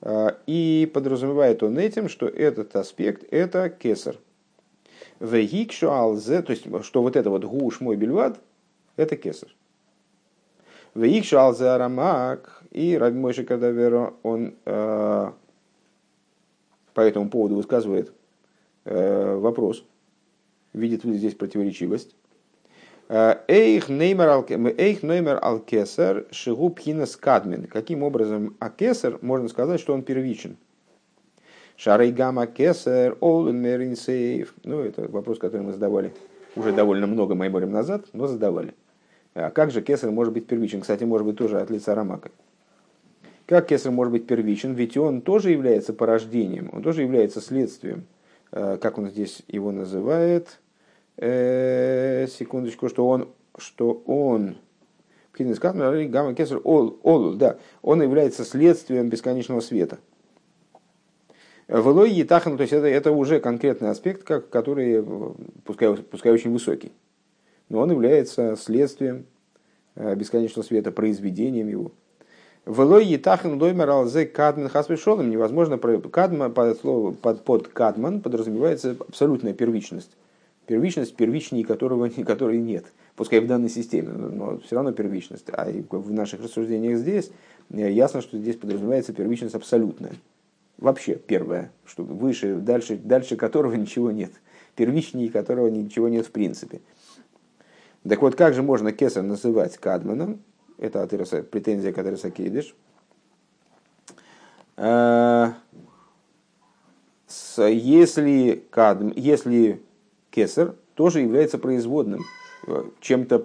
э, 0.00 0.28
и 0.46 0.90
подразумевает 0.92 1.62
он 1.62 1.78
этим, 1.78 2.08
что 2.08 2.26
этот 2.26 2.74
аспект– 2.76 3.24
это 3.30 3.68
кесар. 3.68 4.16
Вегикшу 5.18 5.90
алзе, 5.90 6.40
то 6.40 6.52
есть, 6.52 6.64
что 6.84 7.02
вот 7.02 7.16
это 7.16 7.28
вот 7.28 7.44
гуш 7.44 7.80
мой 7.80 7.96
бельвад– 7.96 8.40
это 8.96 9.16
кесар. 9.16 9.50
Вегикшу 10.94 11.38
алзе 11.38 11.66
арамак, 11.66 12.59
и 12.70 12.96
Раби 12.96 13.18
Мойши 13.18 13.44
Кадаверо, 13.44 14.14
он 14.22 14.54
э, 14.64 15.30
по 16.94 17.00
этому 17.00 17.28
поводу 17.28 17.56
высказывает 17.56 18.12
э, 18.84 19.36
вопрос, 19.36 19.84
видит 20.72 21.04
ли 21.04 21.14
здесь 21.14 21.34
противоречивость. 21.34 22.14
Э, 23.08 23.38
эйх 23.48 23.88
неймер 23.88 25.38
ал-кесар 25.42 26.26
шигу 26.30 26.70
пхинас 26.70 27.16
кадмен. 27.16 27.64
Каким 27.64 28.04
образом 28.04 28.56
акесар 28.60 29.18
можно 29.20 29.48
сказать, 29.48 29.80
что 29.80 29.94
он 29.94 30.02
первичен? 30.02 30.56
Шарей 31.76 32.12
гамма 32.12 32.46
кесер 32.46 33.16
олен 33.20 33.56
меринсейв. 33.56 34.54
Ну, 34.64 34.80
это 34.80 35.08
вопрос, 35.08 35.38
который 35.38 35.62
мы 35.62 35.72
задавали 35.72 36.12
уже 36.54 36.72
довольно 36.72 37.06
много 37.06 37.34
майморем 37.34 37.72
назад, 37.72 38.06
но 38.12 38.26
задавали. 38.26 38.74
А 39.34 39.50
как 39.50 39.70
же 39.70 39.80
кесар 39.82 40.10
может 40.10 40.32
быть 40.32 40.46
первичен? 40.46 40.82
Кстати, 40.82 41.04
может 41.04 41.26
быть 41.26 41.36
тоже 41.36 41.58
от 41.58 41.70
лица 41.70 41.94
Рамака. 41.94 42.30
Как 43.50 43.66
кесар 43.66 43.90
может 43.90 44.12
быть 44.12 44.28
первичен? 44.28 44.74
Ведь 44.74 44.96
он 44.96 45.22
тоже 45.22 45.50
является 45.50 45.92
порождением, 45.92 46.70
он 46.72 46.84
тоже 46.84 47.02
является 47.02 47.40
следствием. 47.40 48.06
Э, 48.52 48.78
как 48.80 48.96
он 48.96 49.10
здесь 49.10 49.42
его 49.48 49.72
называет? 49.72 50.60
Э, 51.16 52.28
секундочку, 52.28 52.88
что 52.88 53.08
он, 53.08 53.28
что 53.58 54.04
он, 54.06 54.54
гамма 55.36 56.32
кесар 56.36 56.60
ол, 56.62 57.34
да, 57.34 57.58
он 57.82 58.00
является 58.00 58.44
следствием 58.44 59.08
бесконечного 59.08 59.58
света. 59.58 59.98
Велой 61.66 62.12
Етахан, 62.12 62.56
то 62.56 62.62
есть 62.62 62.72
это, 62.72 62.86
это 62.86 63.10
уже 63.10 63.40
конкретный 63.40 63.90
аспект, 63.90 64.22
как, 64.22 64.48
который, 64.48 65.04
пускай, 65.64 65.96
пускай 65.96 66.30
очень 66.30 66.52
высокий, 66.52 66.92
но 67.68 67.80
он 67.80 67.90
является 67.90 68.54
следствием 68.54 69.26
э, 69.96 70.14
бесконечного 70.14 70.64
света, 70.64 70.92
произведением 70.92 71.66
его. 71.66 71.90
Велой 72.66 73.06
Етахан 73.06 73.58
Доймер 73.58 73.88
Алзе 73.88 74.26
Кадман 74.26 74.68
Хаспешолом 74.68 75.30
невозможно 75.30 75.78
Кадман 75.78 76.52
под, 76.52 76.80
слово, 76.80 77.12
под, 77.12 77.44
под 77.44 77.68
Кадман 77.68 78.20
подразумевается 78.20 78.96
абсолютная 79.00 79.54
первичность. 79.54 80.10
Первичность, 80.66 81.16
первичней 81.16 81.64
которого, 81.64 82.08
которой 82.26 82.58
нет. 82.58 82.84
Пускай 83.16 83.40
в 83.40 83.46
данной 83.46 83.70
системе, 83.70 84.08
но 84.12 84.58
все 84.58 84.76
равно 84.76 84.92
первичность. 84.92 85.46
А 85.52 85.70
в 85.90 86.12
наших 86.12 86.42
рассуждениях 86.42 86.98
здесь 86.98 87.30
э, 87.70 87.90
ясно, 87.90 88.20
что 88.20 88.38
здесь 88.38 88.56
подразумевается 88.56 89.12
первичность 89.12 89.54
абсолютная 89.54 90.12
вообще 90.80 91.14
первое, 91.14 91.70
что 91.84 92.02
выше, 92.02 92.56
дальше, 92.56 92.96
дальше 92.96 93.36
которого 93.36 93.74
ничего 93.76 94.10
нет, 94.10 94.32
первичнее 94.74 95.30
которого 95.30 95.68
ничего 95.68 96.08
нет 96.08 96.26
в 96.26 96.30
принципе. 96.30 96.80
Так 98.08 98.22
вот, 98.22 98.34
как 98.34 98.54
же 98.54 98.62
можно 98.62 98.92
Кесар 98.92 99.22
называть 99.22 99.76
Кадманом? 99.76 100.40
Это 100.80 101.02
Атыраса, 101.02 101.42
претензия 101.42 101.92
к 101.92 101.98
Атыраса 101.98 102.30
Кейдыш. 102.30 102.74
А, 104.78 105.52
если, 107.58 108.64
кадм, 108.70 109.12
если 109.14 109.82
Кесар 110.30 110.74
тоже 110.94 111.20
является 111.20 111.58
производным, 111.58 112.24
чем-то 113.00 113.40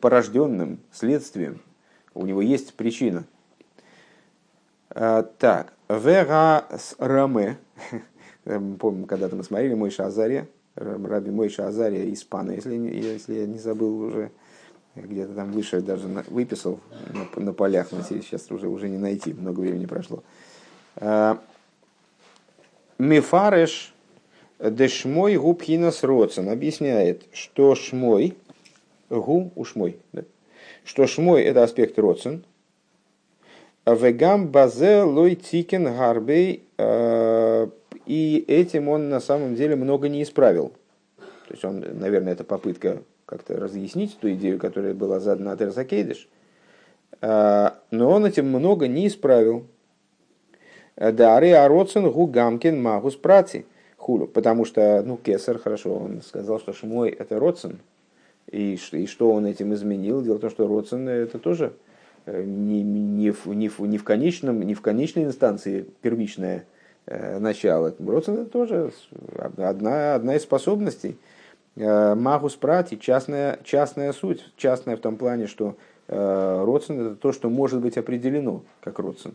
порожденным 0.00 0.80
следствием, 0.90 1.60
у 2.14 2.26
него 2.26 2.42
есть 2.42 2.74
причина. 2.74 3.24
А, 4.90 5.22
так, 5.22 5.74
Вега 5.88 6.66
с 6.68 6.96
Раме. 6.98 7.58
Помню, 8.44 9.06
когда-то 9.06 9.36
мы 9.36 9.44
смотрели 9.44 9.74
Мой 9.74 9.90
Шазария, 9.90 10.48
Раби 10.74 11.30
Мой 11.30 11.48
Шазария 11.48 12.12
Испана, 12.12 12.50
если, 12.50 12.74
если 12.74 13.34
я 13.34 13.46
не 13.46 13.58
забыл 13.58 14.00
уже, 14.00 14.32
где-то 14.94 15.34
там 15.34 15.52
выше 15.52 15.80
даже 15.80 16.06
выписал 16.28 16.80
на, 17.12 17.42
на 17.42 17.52
полях, 17.52 17.92
но 17.92 18.02
сейчас 18.02 18.50
уже, 18.50 18.68
уже 18.68 18.88
не 18.88 18.98
найти, 18.98 19.32
много 19.32 19.60
времени 19.60 19.86
прошло. 19.86 20.22
А, 20.96 21.38
Мифареш 22.98 23.94
Дешмой 24.58 25.36
Губхинас 25.36 26.04
Родсен 26.04 26.48
объясняет, 26.48 27.24
что 27.32 27.74
Шмой, 27.74 28.36
Гу 29.10 29.50
Ушмой, 29.56 29.98
да? 30.12 30.22
что 30.84 31.06
Шмой 31.06 31.42
это 31.42 31.62
аспект 31.62 31.98
Родсен, 31.98 32.44
Вегам 33.84 34.48
базе 34.48 35.02
лой 35.02 35.34
тикен 35.34 35.84
гарбей. 35.84 36.62
Э, 36.78 37.66
и 38.06 38.44
этим 38.46 38.88
он 38.88 39.08
на 39.08 39.20
самом 39.20 39.56
деле 39.56 39.74
много 39.74 40.08
не 40.08 40.22
исправил. 40.22 40.72
То 41.48 41.54
есть 41.54 41.64
он, 41.64 41.80
наверное, 41.98 42.32
это 42.32 42.44
попытка 42.44 43.02
как-то 43.32 43.56
разъяснить 43.56 44.18
ту 44.20 44.30
идею, 44.32 44.58
которая 44.58 44.94
была 44.94 45.20
задана 45.20 45.52
от 45.52 45.62
Эрзакейдыш. 45.62 46.28
Э, 47.20 47.70
но 47.90 48.10
он 48.10 48.26
этим 48.26 48.48
много 48.48 48.88
не 48.88 49.06
исправил. 49.06 49.66
Дары 50.96 51.52
Ароцен 51.52 52.10
Гугамкин 52.10 52.80
Магус 52.80 53.16
Прати 53.16 53.64
хулу. 53.96 54.26
Потому 54.26 54.64
что, 54.64 55.02
ну, 55.04 55.16
Кесар, 55.16 55.58
хорошо, 55.58 55.94
он 55.96 56.20
сказал, 56.22 56.60
что 56.60 56.72
Шмой 56.72 57.10
это 57.10 57.38
Роцен. 57.38 57.78
И, 58.50 58.78
и 58.92 59.06
что 59.06 59.32
он 59.32 59.46
этим 59.46 59.72
изменил? 59.72 60.22
Дело 60.22 60.36
в 60.36 60.40
том, 60.40 60.50
что 60.50 60.68
Роцен 60.68 61.08
это 61.08 61.38
тоже 61.38 61.72
Э, 62.24 62.42
не, 62.44 62.82
не, 62.82 63.30
в, 63.30 63.46
не, 63.46 63.68
в, 63.68 63.80
не, 63.80 63.98
в 63.98 64.04
конечном, 64.04 64.62
не 64.62 64.74
в 64.74 64.80
конечной 64.80 65.24
инстанции 65.24 65.86
первичное 66.02 66.66
э, 67.06 67.38
начало. 67.38 67.94
Родствен 67.98 68.42
это 68.42 68.50
тоже 68.50 68.92
одна, 69.56 70.14
одна 70.14 70.36
из 70.36 70.42
способностей. 70.42 71.16
Э, 71.76 72.14
магус 72.14 72.54
прати, 72.56 72.98
частная, 72.98 73.58
частная 73.64 74.12
суть, 74.12 74.44
частная 74.56 74.96
в 74.96 75.00
том 75.00 75.16
плане, 75.16 75.46
что 75.46 75.76
э, 76.08 76.64
родствен 76.64 77.06
это 77.06 77.16
то, 77.16 77.32
что 77.32 77.50
может 77.50 77.80
быть 77.80 77.96
определено 77.96 78.62
как 78.80 78.98
родствен. 78.98 79.34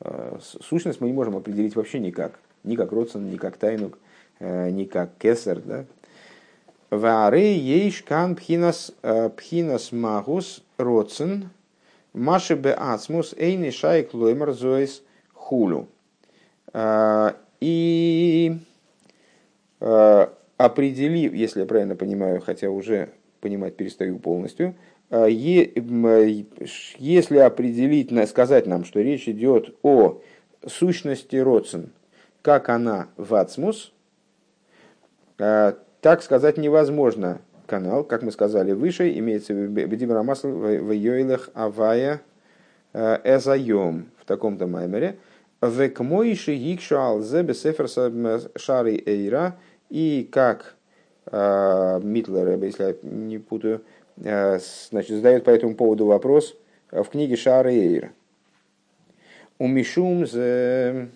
Э, 0.00 0.38
сущность 0.40 1.00
мы 1.00 1.08
не 1.08 1.12
можем 1.12 1.36
определить 1.36 1.76
вообще 1.76 2.00
никак. 2.00 2.38
Ни 2.64 2.76
как 2.76 2.92
родствен, 2.92 3.30
ни 3.30 3.36
как 3.36 3.56
тайнук, 3.56 3.98
ни 4.38 4.84
как 4.84 5.10
кесар. 5.18 5.60
Да? 5.60 5.84
Варе 6.90 7.56
ейш 7.56 8.02
кан 8.02 8.36
пхинас, 8.36 8.92
пхинас 9.36 9.92
магус 9.92 10.62
родствен– 10.76 11.50
Маши 12.12 12.54
бе 12.56 12.72
ацмус 12.74 13.34
эйни 13.38 13.70
шайк 13.70 14.14
лоймер 14.14 14.52
зоис 14.52 15.02
хулю. 15.32 15.86
И 17.60 18.58
определив, 20.64 21.32
если 21.32 21.60
я 21.60 21.66
правильно 21.66 21.96
понимаю, 21.96 22.40
хотя 22.40 22.68
уже 22.68 23.08
понимать 23.40 23.76
перестаю 23.76 24.18
полностью, 24.18 24.74
а, 25.08 25.26
если 25.26 25.78
определить, 27.38 28.28
сказать 28.28 28.66
нам, 28.66 28.84
что 28.84 29.00
речь 29.00 29.26
идет 29.28 29.74
о 29.82 30.20
сущности 30.66 31.36
родсен, 31.36 31.92
как 32.42 32.68
она 32.68 33.08
в 33.16 33.34
ацмус, 33.34 33.92
так 35.36 36.22
сказать 36.22 36.58
невозможно 36.58 37.40
канал, 37.66 38.04
как 38.04 38.22
мы 38.22 38.30
сказали 38.30 38.72
выше, 38.72 39.10
имеется 39.18 39.54
в 39.54 39.56
виду 39.56 40.12
Рамасл 40.12 40.48
в 40.48 40.92
Йойлах 40.92 41.48
Авая 41.54 42.20
Эзайом 42.92 44.10
в 44.20 44.26
таком-то 44.26 44.66
маймере. 44.66 45.16
Век 45.62 46.00
мойши 46.00 46.54
гикшуал 46.54 47.20
зе 47.20 47.42
бесефер 47.42 47.88
шары 48.56 49.02
эйра. 49.06 49.56
И 49.90 50.28
как 50.30 50.76
э, 51.26 52.00
Митлер, 52.02 52.62
если 52.62 52.84
я 52.84 52.94
не 53.02 53.38
путаю, 53.38 53.82
э, 54.16 54.58
значит, 54.90 55.16
задает 55.16 55.44
по 55.44 55.50
этому 55.50 55.74
поводу 55.74 56.06
вопрос 56.06 56.56
в 56.90 57.04
книге 57.04 57.36
Шары 57.36 57.74
Эйра. 57.74 58.12
Умишум 59.58 60.26
зе 60.26 61.08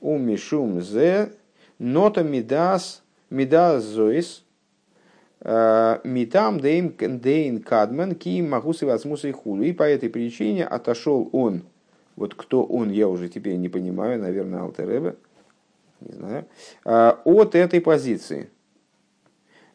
умишум 0.00 0.82
зе 0.82 1.30
нота 1.78 2.24
мидас 2.24 3.02
мидас 3.30 3.84
зоис 3.84 4.42
Э, 5.48 6.00
Митам 6.02 6.58
дейн 6.60 7.62
кадман 7.62 8.16
ки 8.16 8.42
магусы 8.42 8.84
возмусы 8.84 9.32
хулу. 9.32 9.62
И 9.62 9.72
по 9.72 9.84
этой 9.84 10.08
причине 10.08 10.64
отошел 10.64 11.28
он. 11.32 11.62
Вот 12.16 12.34
кто 12.34 12.64
он, 12.64 12.90
я 12.90 13.06
уже 13.06 13.28
теперь 13.28 13.56
не 13.56 13.68
понимаю, 13.68 14.18
наверное, 14.18 14.62
Алтеребе, 14.62 15.14
не 16.00 16.14
знаю, 16.14 16.46
э, 16.84 17.12
от 17.24 17.54
этой 17.54 17.80
позиции. 17.80 18.50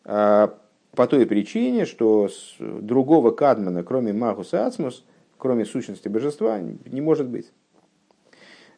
Э, 0.06 0.50
по 0.96 1.08
той 1.08 1.26
причине, 1.26 1.86
что 1.86 2.30
другого 2.60 3.32
кадмана, 3.32 3.84
кроме 3.84 4.12
Магуса 4.12 4.66
Ацмус, 4.66 5.06
кроме 5.38 5.66
сущности 5.66 6.10
божества, 6.10 6.60
не 6.60 7.02
может 7.02 7.28
быть. 7.28 7.52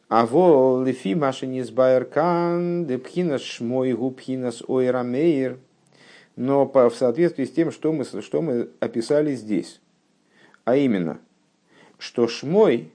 А 0.08 0.26
во 0.26 0.82
лифи 0.84 1.14
машини 1.14 1.62
сбайркан 1.62 2.86
депхинас 2.86 3.42
шмой 3.42 3.94
губхинас 3.94 4.62
ойрамейр– 4.68 5.58
но 6.36 6.66
в 6.66 6.90
соответствии 6.90 7.44
с 7.44 7.52
тем, 7.52 7.70
что 7.70 7.92
мы, 7.92 8.04
что 8.04 8.42
мы 8.42 8.70
описали 8.80 9.34
здесь. 9.34 9.80
А 10.64 10.76
именно, 10.76 11.20
что 11.98 12.26
шмой 12.26 12.92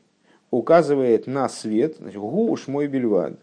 указывает 0.51 1.28
на 1.28 1.47
свет, 1.47 1.97
значит, 1.99 2.19
гу 2.19 2.55
шмой 2.57 2.88
бельвад. 2.88 3.39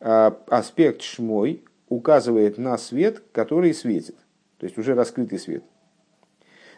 А 0.00 0.38
аспект 0.48 1.02
шмой 1.02 1.64
указывает 1.88 2.58
на 2.58 2.78
свет, 2.78 3.22
который 3.32 3.74
светит, 3.74 4.16
то 4.58 4.66
есть 4.66 4.78
уже 4.78 4.94
раскрытый 4.94 5.38
свет. 5.38 5.64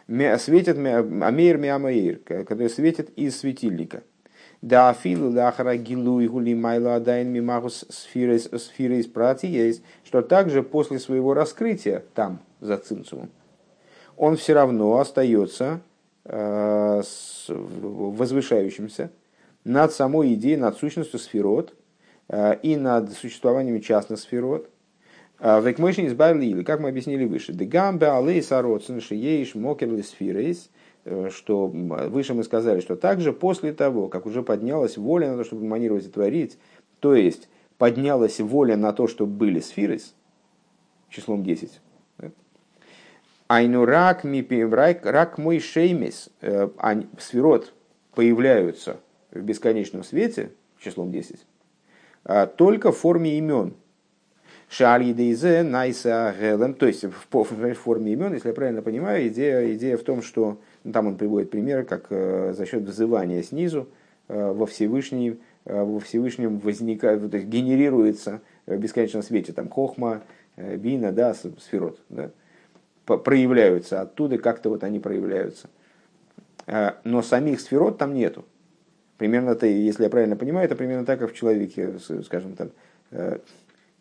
Светит 0.07 0.77
амейр 0.77 1.57
миамаир, 1.57 2.19
который 2.19 2.69
светит 2.69 3.11
из 3.17 3.39
светильника. 3.39 4.03
Да 4.61 4.89
афилу 4.89 5.31
лахара 5.31 5.75
гилу 5.75 6.19
и 6.19 6.27
гули 6.27 6.53
майла 6.53 6.95
адайн 6.95 7.29
мимагус 7.29 7.85
сфиры 7.89 8.37
из 8.37 9.07
прати 9.07 9.47
есть, 9.47 9.83
что 10.03 10.21
также 10.21 10.61
после 10.61 10.99
своего 10.99 11.33
раскрытия 11.33 12.03
там, 12.13 12.41
за 12.59 12.77
цинцумом, 12.77 13.31
он 14.17 14.37
все 14.37 14.53
равно 14.53 14.99
остается 14.99 15.81
э, 16.25 17.01
возвышающимся 17.47 19.09
над 19.63 19.93
самой 19.93 20.35
идеей, 20.35 20.57
над 20.57 20.77
сущностью 20.77 21.19
сферот, 21.19 21.73
и 22.63 22.77
над 22.77 23.11
существованием 23.11 23.81
частных 23.81 24.19
сферот. 24.19 24.69
Векмойшин 25.39 26.07
избавили, 26.07 26.45
или 26.45 26.63
как 26.63 26.79
мы 26.79 26.89
объяснили 26.89 27.25
выше, 27.25 27.51
дегамбе 27.51 28.07
алей 28.07 28.41
сароцин 28.41 29.01
шиеиш 29.01 29.55
мокерли 29.55 30.01
сфирейс, 30.01 30.69
что 31.29 31.67
выше 31.67 32.33
мы 32.33 32.43
сказали, 32.43 32.79
что 32.79 32.95
также 32.95 33.33
после 33.33 33.73
того, 33.73 34.07
как 34.07 34.27
уже 34.27 34.43
поднялась 34.43 34.97
воля 34.97 35.31
на 35.31 35.37
то, 35.37 35.43
чтобы 35.43 35.65
манировать 35.65 36.05
и 36.05 36.09
творить, 36.09 36.57
то 36.99 37.15
есть 37.15 37.49
поднялась 37.79 38.39
воля 38.39 38.77
на 38.77 38.93
то, 38.93 39.07
чтобы 39.07 39.33
были 39.33 39.59
сфирис, 39.59 40.13
числом 41.09 41.43
10, 41.43 41.81
Айну 43.51 43.83
рак, 43.83 44.23
рак 44.23 45.37
мой 45.37 45.59
шеймис, 45.59 46.29
э, 46.39 46.69
сферот 47.19 47.73
появляются 48.15 49.01
в 49.29 49.41
бесконечном 49.41 50.05
свете, 50.05 50.53
числом 50.79 51.11
10, 51.11 51.35
а 51.37 51.50
только 52.57 52.91
в 52.91 52.97
форме 52.97 53.37
имен. 53.37 53.73
Шаль 54.69 55.13
Дейзе 55.13 55.63
Найса 55.63 56.33
Гелем, 56.39 56.73
то 56.75 56.87
есть 56.87 57.03
в 57.03 57.43
форме 57.73 58.13
имен, 58.13 58.33
если 58.33 58.49
я 58.49 58.53
правильно 58.53 58.81
понимаю, 58.81 59.27
идея, 59.27 59.73
идея 59.73 59.97
в 59.97 60.03
том, 60.03 60.21
что 60.21 60.59
ну, 60.85 60.93
там 60.93 61.07
он 61.07 61.17
приводит 61.17 61.51
примеры, 61.51 61.83
как 61.83 62.05
э, 62.09 62.53
за 62.55 62.65
счет 62.65 62.83
взывания 62.83 63.43
снизу 63.43 63.89
э, 64.29 64.51
во 64.53 64.65
Всевышний, 64.65 65.39
во 65.65 65.99
Всевышнем 65.99 66.59
возникает, 66.59 67.29
то 67.29 67.35
есть 67.35 67.49
генерируется 67.49 68.39
в 68.65 68.77
бесконечном 68.77 69.23
свете 69.23 69.51
там 69.51 69.67
хохма, 69.67 70.21
бина, 70.55 71.11
да, 71.11 71.33
сферот, 71.33 71.99
да, 72.07 72.31
проявляются 73.05 74.01
оттуда, 74.01 74.37
как-то 74.37 74.69
вот 74.69 74.83
они 74.83 74.99
проявляются. 74.99 75.69
А, 76.67 76.97
но 77.03 77.21
самих 77.21 77.59
сферот 77.59 77.97
там 77.97 78.13
нету. 78.13 78.45
Примерно, 79.21 79.53
то, 79.53 79.67
если 79.67 80.05
я 80.05 80.09
правильно 80.09 80.35
понимаю, 80.35 80.65
это 80.65 80.75
примерно 80.75 81.05
так, 81.05 81.19
как 81.19 81.31
в 81.31 81.35
человеке, 81.35 81.93
скажем 82.25 82.55
так, 82.55 82.69
э, 83.11 83.37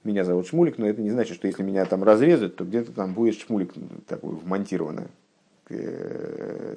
меня 0.03 0.25
зовут 0.25 0.47
Шмулик, 0.47 0.79
но 0.79 0.89
это 0.89 1.03
не 1.03 1.11
значит, 1.11 1.35
что 1.35 1.47
если 1.47 1.63
меня 1.63 1.85
там 1.85 2.03
разрезать, 2.03 2.57
то 2.57 2.65
где-то 2.65 2.93
там 2.93 3.13
будет 3.13 3.35
Шмулик 3.35 3.75
такой 4.07 4.31
вмонтированный. 4.37 5.09
Э, 5.69 6.77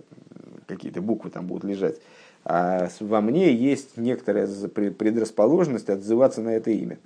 какие-то 0.67 1.01
буквы 1.01 1.29
там 1.29 1.47
будут 1.47 1.63
лежать. 1.63 2.01
А 2.43 2.89
во 2.99 3.21
мне 3.21 3.53
есть 3.53 3.95
некоторая 3.95 4.45
предрасположенность 4.45 5.89
отзываться 5.89 6.41
на 6.41 6.49
это 6.49 6.69
имя. 6.69 6.99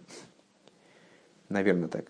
Наверное, 1.50 1.88
так. 1.88 2.06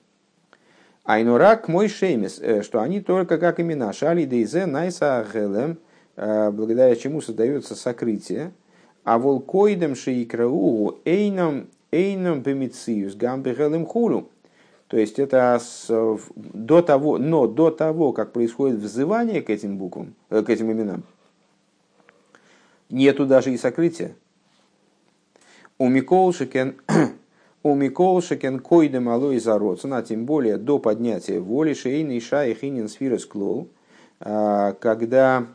Айнурак 1.04 1.68
мой 1.68 1.90
шеймис, 1.90 2.40
э, 2.40 2.62
что 2.62 2.82
они 2.82 3.02
только 3.02 3.38
как 3.38 3.60
имена. 3.60 3.92
Шали 3.92 4.24
дейзе 4.24 4.68
найса 4.68 5.28
благодаря 6.16 6.96
чему 6.96 7.20
создается 7.20 7.76
сокрытие. 7.76 8.54
А 9.08 9.18
волкоидем 9.18 9.96
шейкрау 9.96 11.00
эйном 11.06 11.68
эйном 11.92 12.42
бемициус 12.42 13.16
гамбе 13.16 13.54
гелем 13.54 13.86
хулу. 13.86 14.28
То 14.90 14.98
есть 14.98 15.18
это 15.18 15.58
с, 15.64 15.88
до 16.36 16.82
того, 16.82 17.18
но 17.18 17.48
до 17.48 17.72
того, 17.72 18.12
как 18.12 18.34
происходит 18.34 18.80
взывание 18.80 19.42
к 19.42 19.50
этим 19.50 19.78
буквам, 19.78 20.14
э, 20.30 20.42
к 20.44 20.50
этим 20.50 20.74
именам, 20.74 21.04
нету 22.90 23.26
даже 23.26 23.54
и 23.54 23.58
сокрытия. 23.58 24.14
У 25.78 25.88
Микол 25.88 26.34
Шекен 26.34 26.76
у 27.64 27.76
Микол 27.76 28.22
Шекен 28.22 28.60
Койде 28.60 29.00
Малой 29.00 29.40
Зароцена, 29.40 30.04
тем 30.04 30.26
более 30.26 30.58
до 30.58 30.80
поднятия 30.80 31.40
воли 31.40 31.74
Шейна 31.74 32.12
и 32.12 32.20
Ша 32.20 32.46
и 32.46 32.54
Хинин 32.54 32.90
Сфирес 32.90 33.26
Клол, 33.26 33.70
а, 34.20 34.74
когда 34.74 35.48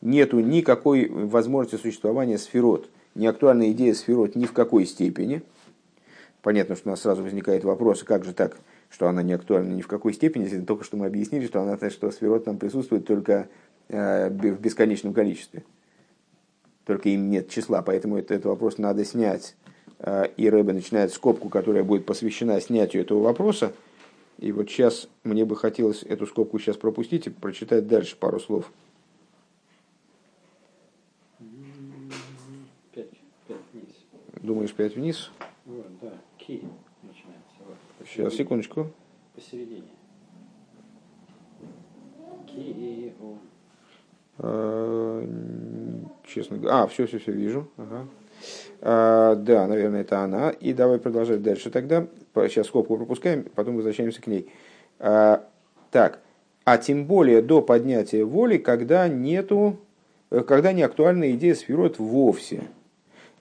нету 0.00 0.40
никакой 0.40 1.08
возможности 1.08 1.80
существования 1.80 2.38
сферот, 2.38 2.88
не 3.14 3.26
актуальна 3.26 3.70
идея 3.72 3.94
сферот 3.94 4.36
ни 4.36 4.46
в 4.46 4.52
какой 4.52 4.86
степени. 4.86 5.42
Понятно, 6.42 6.76
что 6.76 6.88
у 6.88 6.92
нас 6.92 7.00
сразу 7.00 7.22
возникает 7.22 7.64
вопрос, 7.64 8.02
как 8.02 8.24
же 8.24 8.32
так, 8.32 8.56
что 8.90 9.08
она 9.08 9.22
не 9.22 9.32
актуальна 9.32 9.72
ни 9.72 9.82
в 9.82 9.88
какой 9.88 10.14
степени, 10.14 10.44
если 10.44 10.60
только 10.60 10.84
что 10.84 10.96
мы 10.96 11.06
объяснили, 11.06 11.46
что, 11.46 11.60
она, 11.60 11.78
что 11.90 12.10
сферот 12.10 12.44
там 12.44 12.58
присутствует 12.58 13.06
только 13.06 13.48
а, 13.88 14.28
в 14.30 14.60
бесконечном 14.60 15.12
количестве. 15.12 15.64
Только 16.86 17.08
им 17.10 17.28
нет 17.28 17.50
числа, 17.50 17.82
поэтому 17.82 18.16
этот 18.16 18.44
вопрос 18.46 18.78
надо 18.78 19.04
снять 19.04 19.54
Э, 19.98 20.26
и 20.36 20.48
Рэбе 20.48 20.72
начинает 20.72 21.12
скобку, 21.12 21.48
которая 21.48 21.84
будет 21.84 22.06
посвящена 22.06 22.60
снятию 22.60 23.02
этого 23.02 23.20
вопроса. 23.20 23.72
И 24.38 24.52
вот 24.52 24.70
сейчас 24.70 25.08
мне 25.24 25.44
бы 25.44 25.56
хотелось 25.56 26.02
эту 26.04 26.26
скобку 26.26 26.58
сейчас 26.58 26.76
пропустить 26.76 27.26
и 27.26 27.30
прочитать 27.30 27.88
дальше 27.88 28.16
пару 28.16 28.38
слов. 28.38 28.70
Пять, 32.94 33.10
пять 33.48 33.56
вниз. 33.72 34.37
Думаешь, 34.48 34.72
пять 34.72 34.96
вниз? 34.96 35.30
Вот, 35.66 35.86
да, 36.00 36.08
ки 36.38 36.62
начинается. 37.02 37.58
Вот. 37.66 37.76
Сейчас, 38.08 38.32
секундочку. 38.32 38.90
Посередине. 39.34 39.90
Ки 42.46 42.56
и 42.56 43.12
о. 43.20 43.36
Э, 44.38 45.26
честно 46.26 46.56
говоря. 46.56 46.78
А, 46.78 46.86
все, 46.86 47.06
все, 47.06 47.18
все 47.18 47.30
вижу. 47.30 47.68
Ага. 47.76 48.06
А, 48.80 49.34
да, 49.34 49.66
наверное, 49.66 50.00
это 50.00 50.20
она. 50.20 50.48
И 50.48 50.72
давай 50.72 50.98
продолжать 50.98 51.42
дальше 51.42 51.70
тогда. 51.70 52.06
Сейчас 52.34 52.68
скобку 52.68 52.96
пропускаем, 52.96 53.44
потом 53.54 53.76
возвращаемся 53.76 54.22
к 54.22 54.28
ней. 54.28 54.50
А, 54.98 55.46
так, 55.90 56.20
а 56.64 56.78
тем 56.78 57.04
более 57.04 57.42
до 57.42 57.60
поднятия 57.60 58.24
воли, 58.24 58.56
когда 58.56 59.08
нету, 59.08 59.76
когда 60.30 60.72
не 60.72 60.84
актуальна 60.84 61.32
идея 61.32 61.54
сферот 61.54 61.98
вовсе. 61.98 62.62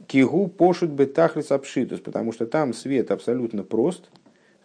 Кигу 0.08 0.47
пошут 0.47 0.91
бы 0.91 1.05
тахлис 1.05 1.51
обшитус, 1.51 1.99
потому 1.99 2.32
что 2.32 2.45
там 2.45 2.74
свет 2.74 3.12
абсолютно 3.12 3.64
прост, 3.64 4.10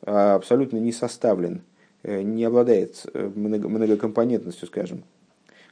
а, 0.03 0.37
абсолютно 0.37 0.79
не 0.79 0.93
составлен, 0.93 1.63
э, 2.05 2.23
не 2.23 2.45
обладает 2.45 3.05
э, 3.13 3.31
многокомпонентностью, 3.35 4.69
скажем. 4.69 5.03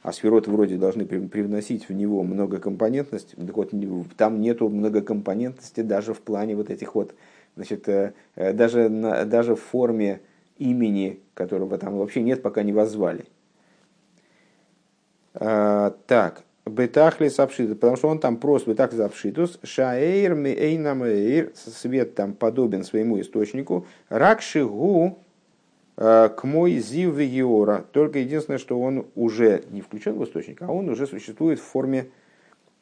А 0.03 0.11
сфероты 0.11 0.51
вроде 0.51 0.77
должны 0.77 1.05
привносить 1.05 1.87
в 1.87 1.93
него 1.93 2.23
многокомпонентность, 2.23 3.35
так 3.35 3.55
вот 3.55 3.71
там 4.17 4.41
нету 4.41 4.67
многокомпонентности 4.67 5.81
даже 5.81 6.13
в 6.13 6.21
плане 6.21 6.55
вот 6.55 6.69
этих 6.69 6.95
вот, 6.95 7.13
значит, 7.55 7.87
э, 7.87 8.13
даже, 8.35 8.89
даже 8.89 9.55
в 9.55 9.61
форме 9.61 10.21
имени, 10.57 11.19
которого 11.33 11.77
там 11.77 11.97
вообще 11.97 12.21
нет, 12.21 12.41
пока 12.41 12.63
не 12.63 12.73
возвали. 12.73 13.25
А, 15.33 15.95
так, 16.07 16.43
Бетахли 16.65 17.29
сапшитус, 17.29 17.75
потому 17.75 17.97
что 17.97 18.07
он 18.07 18.19
там 18.19 18.37
просто 18.37 18.71
бетахли 18.71 18.97
сапшитус, 18.97 19.59
шаэйр 19.63 20.33
эйнам 20.45 21.03
свет 21.55 22.15
там 22.15 22.33
подобен 22.33 22.83
своему 22.83 23.19
источнику, 23.19 23.87
ракшигу 24.09 25.17
Э, 26.03 26.29
к 26.29 26.43
мой 26.45 26.79
зив 26.79 27.13
вегиора. 27.13 27.85
Только 27.91 28.17
единственное, 28.17 28.57
что 28.57 28.79
он 28.79 29.05
уже 29.13 29.63
не 29.69 29.81
включен 29.81 30.17
в 30.17 30.23
источник, 30.23 30.61
а 30.63 30.71
он 30.71 30.89
уже 30.89 31.05
существует 31.05 31.59
в 31.59 31.63
форме 31.63 32.09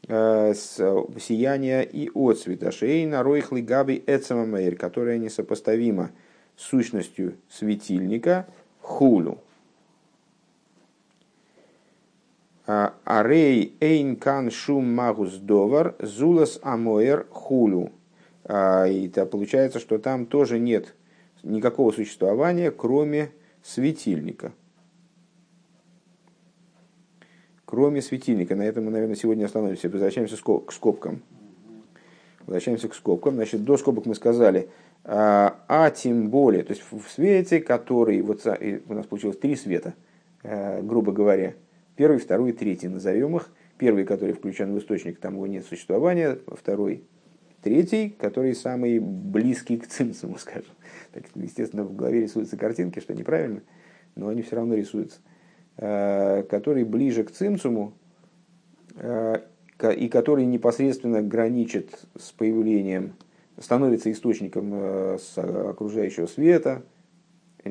э, 0.07 0.53
сияния 0.53 1.81
и 1.81 2.09
отцвета. 2.15 2.71
Шейна 2.71 3.21
ройхли 3.21 3.59
габи 3.59 4.01
эцамамейр, 4.07 4.77
которая 4.77 5.17
несопоставима 5.17 6.11
сущностью 6.55 7.35
светильника 7.49 8.47
хулю. 8.79 9.39
А, 12.58 12.58
Арей 12.69 13.75
эйн 13.79 14.15
кан 14.15 14.51
шум 14.51 14.93
магус 14.93 15.37
довар 15.37 15.95
зулас 15.99 16.59
амоэр 16.61 17.25
хулю. 17.31 17.89
А, 18.43 18.85
и 18.85 19.07
это 19.07 19.25
получается, 19.25 19.79
что 19.79 19.97
там 19.97 20.27
тоже 20.27 20.59
нет 20.59 20.93
никакого 21.41 21.91
существования, 21.91 22.69
кроме 22.69 23.31
светильника. 23.63 24.51
Кроме 27.65 28.03
светильника. 28.03 28.55
На 28.55 28.63
этом 28.63 28.85
мы, 28.85 28.91
наверное, 28.91 29.15
сегодня 29.15 29.45
остановимся. 29.45 29.89
Возвращаемся 29.89 30.37
к 30.37 30.71
скобкам. 30.71 31.23
Возвращаемся 32.41 32.87
к 32.87 32.93
скобкам. 32.93 33.33
Значит, 33.33 33.63
до 33.63 33.77
скобок 33.77 34.05
мы 34.05 34.13
сказали, 34.13 34.69
а, 35.03 35.59
а 35.67 35.89
тем 35.89 36.29
более, 36.29 36.61
то 36.63 36.73
есть 36.73 36.83
в 36.91 37.09
свете, 37.09 37.61
который, 37.61 38.21
вот 38.21 38.45
у 38.45 38.93
нас 38.93 39.07
получилось 39.07 39.37
три 39.37 39.55
света, 39.55 39.95
э, 40.43 40.83
грубо 40.83 41.11
говоря, 41.11 41.55
первый, 41.99 42.17
второй, 42.17 42.53
третий, 42.53 42.87
назовем 42.87 43.35
их. 43.35 43.49
Первый, 43.77 44.05
который 44.05 44.33
включен 44.33 44.73
в 44.73 44.79
источник, 44.79 45.19
там 45.19 45.33
его 45.33 45.47
нет 45.47 45.65
существования, 45.65 46.39
второй, 46.47 47.03
третий, 47.61 48.15
который 48.17 48.55
самый 48.55 48.99
близкий 48.99 49.75
к 49.75 49.85
цимсуму, 49.85 50.37
скажем. 50.39 50.71
Так, 51.11 51.25
естественно, 51.35 51.83
в 51.83 51.93
голове 51.93 52.21
рисуются 52.21 52.55
картинки, 52.55 53.01
что 53.01 53.13
неправильно, 53.13 53.63
но 54.15 54.29
они 54.29 54.43
все 54.43 54.55
равно 54.55 54.75
рисуются. 54.75 55.19
Э, 55.75 56.43
который 56.43 56.85
ближе 56.85 57.25
к 57.25 57.31
цимсуму 57.31 57.91
э, 58.95 59.41
и 59.97 60.07
который 60.07 60.45
непосредственно 60.45 61.21
граничит 61.21 61.99
с 62.17 62.31
появлением, 62.31 63.15
становится 63.57 64.09
источником 64.09 64.71
э, 64.71 65.17
окружающего 65.35 66.27
света, 66.27 66.83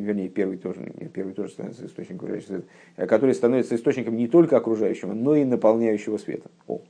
вернее, 0.03 0.29
первый 0.29 0.59
тоже, 0.59 0.93
первый 1.13 1.35
тоже 1.35 1.53
становится 1.53 1.87
источником 1.87 2.17
окружающего 2.17 2.49
света, 2.49 2.67
который 3.07 3.35
становится 3.35 3.75
источником 3.75 4.17
не 4.17 4.29
только 4.29 4.57
окружающего, 4.57 5.13
но 5.13 5.35
и 5.35 5.45
наполняющего 5.45 6.19
света. 6.19 6.51
О. 6.67 6.81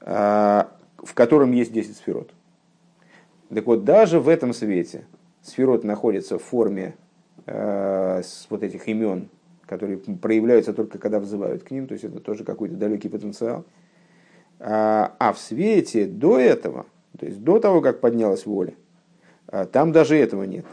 В 0.00 1.14
котором 1.14 1.52
есть 1.52 1.72
10 1.72 1.96
сферот. 1.96 2.32
Так 3.50 3.66
вот, 3.66 3.84
даже 3.84 4.20
в 4.20 4.28
этом 4.28 4.52
свете 4.52 5.06
сферот 5.42 5.84
находится 5.84 6.38
в 6.38 6.42
форме 6.42 6.96
э, 7.46 8.22
вот 8.50 8.62
этих 8.62 8.86
имен, 8.88 9.28
которые 9.66 9.98
проявляются 9.98 10.72
только 10.72 10.98
когда 10.98 11.18
взывают 11.18 11.62
к 11.62 11.70
ним, 11.70 11.86
то 11.86 11.92
есть 11.92 12.04
это 12.04 12.20
тоже 12.20 12.44
какой-то 12.44 12.74
далекий 12.76 13.08
потенциал. 13.08 13.64
А, 14.60 15.14
а 15.18 15.32
в 15.32 15.38
свете 15.38 16.06
до 16.06 16.38
этого, 16.38 16.86
то 17.18 17.26
есть 17.26 17.42
до 17.42 17.58
того, 17.58 17.80
как 17.80 18.00
поднялась 18.00 18.44
воля, 18.44 18.74
а, 19.46 19.66
там 19.66 19.92
даже 19.92 20.16
этого 20.16 20.42
нет. 20.44 20.66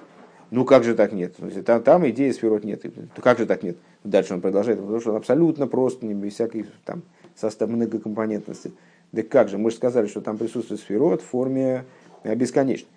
Ну 0.55 0.63
как 0.63 0.85
же 0.85 0.95
так 0.95 1.11
нет? 1.11 1.35
Там, 1.65 1.83
там 1.83 2.07
идеи 2.09 2.31
сферот 2.31 2.63
нет. 2.63 2.81
Как 3.21 3.37
же 3.37 3.45
так 3.45 3.61
нет? 3.61 3.75
Дальше 4.05 4.35
он 4.35 4.39
продолжает, 4.39 4.79
потому 4.79 5.01
что 5.01 5.09
он 5.09 5.17
абсолютно 5.17 5.67
просто, 5.67 6.05
без 6.05 6.35
всякой 6.35 6.65
там, 6.85 7.01
состав 7.35 7.69
многокомпонентности. 7.69 8.71
Да 9.11 9.21
как 9.21 9.49
же? 9.49 9.57
Мы 9.57 9.69
же 9.69 9.75
сказали, 9.75 10.07
что 10.07 10.21
там 10.21 10.37
присутствует 10.37 10.79
сферот 10.79 11.21
в 11.21 11.25
форме 11.25 11.83
э, 12.23 12.33
бесконечной. 12.35 12.87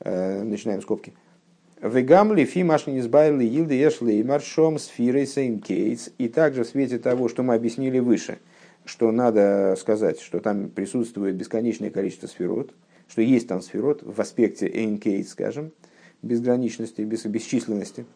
Э, 0.00 0.42
начинаем 0.42 0.82
скобки. 0.82 1.12
Вегам 1.80 2.34
лифи 2.34 2.64
машни 2.64 2.98
избавили 2.98 3.44
илды 3.44 3.74
ешли 3.74 4.20
маршом 4.24 4.80
сфирой 4.80 5.28
сейм 5.28 5.60
кейтс. 5.60 6.08
И 6.18 6.26
также 6.26 6.64
в 6.64 6.66
свете 6.66 6.98
того, 6.98 7.28
что 7.28 7.44
мы 7.44 7.54
объяснили 7.54 8.00
выше, 8.00 8.38
что 8.84 9.12
надо 9.12 9.76
сказать, 9.78 10.18
что 10.18 10.40
там 10.40 10.68
присутствует 10.68 11.36
бесконечное 11.36 11.90
количество 11.90 12.26
сферот, 12.26 12.74
что 13.06 13.22
есть 13.22 13.46
там 13.46 13.60
сферот 13.60 14.02
в 14.02 14.20
аспекте 14.20 14.66
эйн 14.66 15.00
скажем, 15.24 15.70
безграничности, 16.24 17.02
без, 17.02 17.24
бесчисленности. 17.24 18.06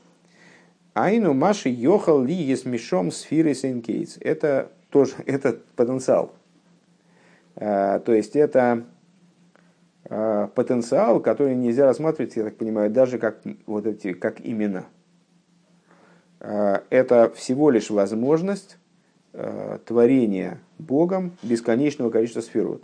Айну 0.94 1.32
маши 1.32 1.68
йохал 1.68 2.22
ли 2.22 2.34
есть 2.34 2.66
мешом 2.66 3.12
сфирой 3.12 3.54
сейм 3.54 3.82
кейтс. 3.82 4.18
Это 4.20 4.72
тоже 4.90 5.14
это 5.26 5.58
потенциал. 5.76 6.32
А, 7.56 8.00
то 8.00 8.12
есть 8.12 8.36
это 8.36 8.84
а, 10.04 10.48
потенциал, 10.48 11.20
который 11.20 11.54
нельзя 11.54 11.86
рассматривать, 11.86 12.36
я 12.36 12.44
так 12.44 12.56
понимаю, 12.56 12.90
даже 12.90 13.18
как, 13.18 13.40
вот 13.66 13.86
эти, 13.86 14.12
как 14.12 14.40
имена. 14.40 14.86
А, 16.40 16.82
это 16.90 17.30
всего 17.34 17.70
лишь 17.70 17.90
возможность 17.90 18.78
творения 19.84 20.58
Богом 20.78 21.36
бесконечного 21.42 22.10
количества 22.10 22.40
сферот. 22.40 22.82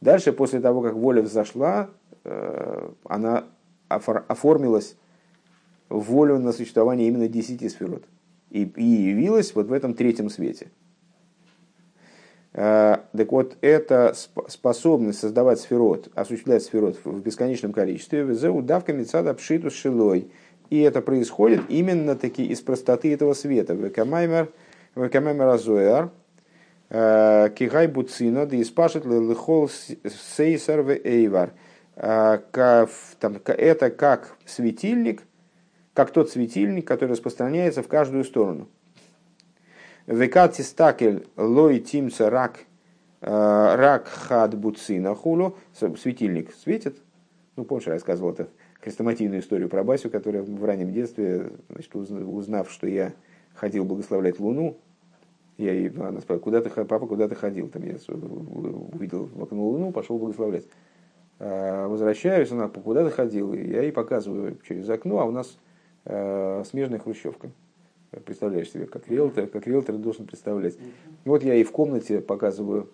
Дальше, 0.00 0.32
после 0.32 0.58
того, 0.58 0.80
как 0.80 0.94
воля 0.94 1.22
взошла, 1.22 1.90
она 3.04 3.44
оформилась 3.88 4.96
волю 5.88 6.38
на 6.38 6.52
существование 6.52 7.08
именно 7.08 7.28
десяти 7.28 7.68
сферот. 7.68 8.04
И, 8.50 8.62
и 8.64 8.84
явилась 8.84 9.54
вот 9.54 9.66
в 9.66 9.72
этом 9.72 9.94
третьем 9.94 10.30
свете– 10.30 10.70
Э, 12.58 13.00
так 13.14 13.32
вот, 13.32 13.58
это 13.60 14.14
способность 14.48 15.18
создавать 15.18 15.60
сферот, 15.60 16.08
осуществлять 16.14 16.62
сферот 16.62 16.98
в 17.04 17.20
бесконечном 17.20 17.74
количестве, 17.74 18.24
удавка 18.24 18.94
мецада 18.94 19.34
пшиту 19.34 19.70
шилой. 19.70 20.30
И 20.70 20.80
это 20.80 21.02
происходит 21.02 21.60
именно 21.68 22.16
таки 22.16 22.46
из 22.46 22.62
простоты 22.62 23.12
этого 23.12 23.34
света. 23.34 23.74
Векамаймер 23.74 24.48
азояр, 24.96 26.10
э, 26.88 27.50
кигай 27.54 27.88
буцина, 27.88 28.46
да 28.46 28.60
испашет 28.60 29.04
лихол 29.04 29.68
сейсар 29.68 30.80
эйвар. 31.04 31.52
Э, 31.96 32.38
это 32.48 33.90
как 33.90 34.36
светильник, 34.44 35.22
как 35.94 36.10
тот 36.10 36.30
светильник, 36.30 36.86
который 36.86 37.10
распространяется 37.10 37.82
в 37.82 37.88
каждую 37.88 38.24
сторону. 38.24 38.68
Векати 40.06 40.62
стакель 40.62 41.26
лой 41.36 41.80
тимца 41.80 42.30
рак 42.30 42.60
э, 43.22 43.26
рак 43.26 44.06
хад 44.06 44.54
буцина 44.56 45.14
хулу. 45.14 45.56
Светильник 45.72 46.52
светит. 46.54 46.98
Ну, 47.56 47.64
помнишь, 47.64 47.86
я 47.86 47.94
рассказывал 47.94 48.32
это 48.32 48.48
хрестоматийную 48.82 49.40
историю 49.40 49.68
про 49.68 49.82
Басю, 49.82 50.10
которая 50.10 50.42
в 50.42 50.64
раннем 50.64 50.92
детстве, 50.92 51.50
значит, 51.70 51.96
узнав, 51.96 52.70
что 52.70 52.86
я 52.86 53.14
ходил 53.54 53.84
благословлять 53.84 54.38
Луну, 54.38 54.76
я 55.56 55.72
ей, 55.72 55.88
она 55.88 56.20
спрашивает, 56.20 56.42
куда 56.42 56.60
ты, 56.60 56.68
папа, 56.84 57.06
куда 57.06 57.28
ты 57.28 57.34
ходил? 57.34 57.68
Там 57.68 57.82
я 57.82 57.96
увидел 58.12 59.24
в 59.24 59.42
окно 59.42 59.66
Луну, 59.66 59.90
пошел 59.90 60.18
благословлять. 60.18 60.66
А, 61.38 61.88
возвращаюсь, 61.88 62.50
она, 62.50 62.68
куда 62.68 63.08
ты? 63.08 63.38
И 63.38 63.70
я 63.70 63.82
ей 63.82 63.92
показываю 63.92 64.58
через 64.66 64.88
окно, 64.88 65.20
а 65.20 65.24
у 65.24 65.30
нас 65.30 65.58
э, 66.04 66.62
смежная 66.64 66.98
хрущевка 66.98 67.50
представляешь 68.24 68.70
себе, 68.70 68.86
как 68.86 69.08
риэлтор, 69.08 69.46
как 69.46 69.66
риэлтор 69.66 69.96
должен 69.96 70.26
представлять. 70.26 70.76
Вот 71.24 71.42
я 71.42 71.54
и 71.54 71.64
в 71.64 71.72
комнате 71.72 72.20
показываю 72.20 72.88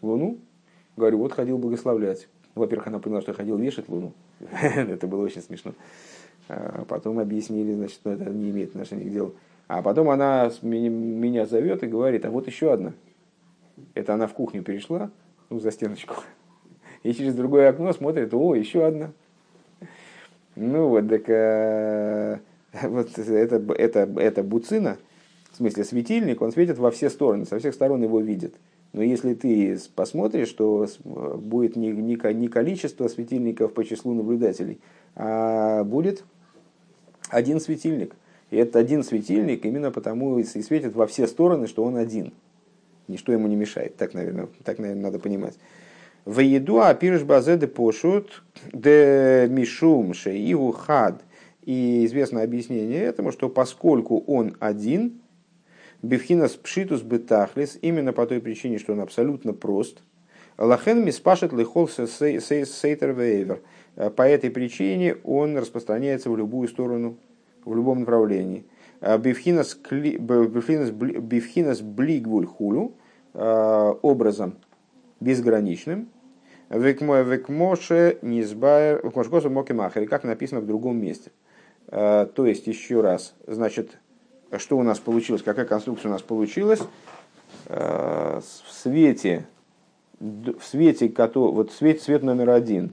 Луну, 0.00 0.38
говорю, 0.96 1.18
вот 1.18 1.32
ходил 1.32 1.58
благословлять. 1.58 2.28
Во-первых, 2.54 2.88
она 2.88 2.98
поняла, 2.98 3.22
что 3.22 3.32
я 3.32 3.36
ходил 3.36 3.56
вешать 3.56 3.88
Луну. 3.88 4.12
это 4.62 5.06
было 5.06 5.24
очень 5.24 5.42
смешно. 5.42 5.72
А 6.48 6.84
потом 6.86 7.18
объяснили, 7.18 7.72
значит, 7.72 7.94
что 7.94 8.10
это 8.10 8.28
не 8.30 8.50
имеет 8.50 8.70
отношения 8.70 9.04
к 9.04 9.12
делу. 9.12 9.34
А 9.68 9.80
потом 9.80 10.10
она 10.10 10.50
меня 10.60 11.46
зовет 11.46 11.82
и 11.82 11.86
говорит, 11.86 12.24
а 12.24 12.30
вот 12.30 12.46
еще 12.46 12.72
одна. 12.72 12.92
Это 13.94 14.14
она 14.14 14.26
в 14.26 14.34
кухню 14.34 14.62
перешла, 14.62 15.10
ну, 15.48 15.60
за 15.60 15.70
стеночку. 15.70 16.16
И 17.02 17.12
через 17.12 17.34
другое 17.34 17.68
окно 17.68 17.92
смотрит, 17.92 18.32
о, 18.32 18.54
еще 18.54 18.86
одна. 18.86 19.12
Ну 20.54 20.88
вот, 20.88 21.08
так 21.08 21.28
э, 21.28 22.38
вот 22.82 23.18
это, 23.18 23.74
это, 23.74 24.20
это 24.20 24.42
буцина, 24.42 24.98
в 25.50 25.56
смысле 25.56 25.84
светильник, 25.84 26.42
он 26.42 26.52
светит 26.52 26.78
во 26.78 26.90
все 26.90 27.10
стороны, 27.10 27.46
со 27.46 27.58
всех 27.58 27.74
сторон 27.74 28.02
его 28.02 28.20
видят. 28.20 28.54
Но 28.92 29.02
если 29.02 29.32
ты 29.32 29.78
посмотришь, 29.94 30.52
то 30.52 30.86
будет 31.04 31.76
не, 31.76 31.90
не, 31.90 32.34
не 32.34 32.48
количество 32.48 33.08
светильников 33.08 33.72
по 33.72 33.84
числу 33.84 34.12
наблюдателей, 34.12 34.80
а 35.16 35.82
будет 35.84 36.24
один 37.30 37.58
светильник. 37.58 38.14
И 38.50 38.56
этот 38.56 38.76
один 38.76 39.02
светильник 39.02 39.64
именно 39.64 39.90
потому 39.90 40.38
и 40.38 40.44
светит 40.44 40.94
во 40.94 41.06
все 41.06 41.26
стороны, 41.26 41.66
что 41.66 41.84
он 41.84 41.96
один. 41.96 42.32
Ничто 43.08 43.32
ему 43.32 43.48
не 43.48 43.56
мешает. 43.56 43.96
Так, 43.96 44.12
наверное, 44.12 44.48
так, 44.62 44.78
наверное 44.78 45.04
надо 45.04 45.18
понимать. 45.18 45.54
В 46.24 46.40
еду 46.40 46.80
апирш 46.80 47.22
базеды 47.22 47.66
пошут 47.66 48.42
де 48.72 49.46
мишум 49.50 50.14
шеиву 50.14 50.72
хад– 50.72 51.22
и 51.62 52.04
известно 52.06 52.42
объяснение 52.42 53.00
этому, 53.02 53.32
что 53.32 53.48
поскольку 53.48 54.18
он 54.26 54.56
один, 54.58 55.20
Бифхинас 56.02 56.52
пшитус 56.52 57.02
бетахлис, 57.02 57.78
именно 57.80 58.12
по 58.12 58.26
той 58.26 58.40
причине, 58.40 58.78
что 58.78 58.92
он 58.92 59.00
абсолютно 59.00 59.52
прост, 59.52 60.02
лахен 60.58 61.04
миспашет 61.04 61.52
лихол 61.52 61.88
сейтер 61.88 63.12
вейвер. 63.12 63.60
По 64.16 64.22
этой 64.22 64.50
причине 64.50 65.16
он 65.22 65.56
распространяется 65.56 66.30
в 66.30 66.36
любую 66.36 66.66
сторону, 66.66 67.16
в 67.64 67.76
любом 67.76 68.00
направлении. 68.00 68.64
Бифхинас 69.00 69.76
блигвуль 71.80 72.46
хулю, 72.46 72.94
образом 73.34 74.56
безграничным, 75.22 76.08
Векмоше 76.72 78.18
низбайр, 78.22 79.04
векмошкосу 79.04 79.50
мокимахер, 79.50 80.08
как 80.08 80.24
написано 80.24 80.62
в 80.62 80.66
другом 80.66 80.96
месте. 80.96 81.30
Э, 81.88 82.26
то 82.34 82.46
есть, 82.46 82.66
еще 82.66 83.02
раз, 83.02 83.34
значит, 83.46 83.98
что 84.56 84.78
у 84.78 84.82
нас 84.82 84.98
получилось, 84.98 85.42
какая 85.42 85.66
конструкция 85.66 86.08
у 86.08 86.12
нас 86.12 86.22
получилась? 86.22 86.80
Э, 87.66 88.40
в 88.40 88.72
свете, 88.72 89.46
в 90.18 90.62
свете, 90.62 91.12
вот 91.34 91.72
свет, 91.72 92.00
свет 92.00 92.22
номер 92.22 92.48
один 92.50 92.92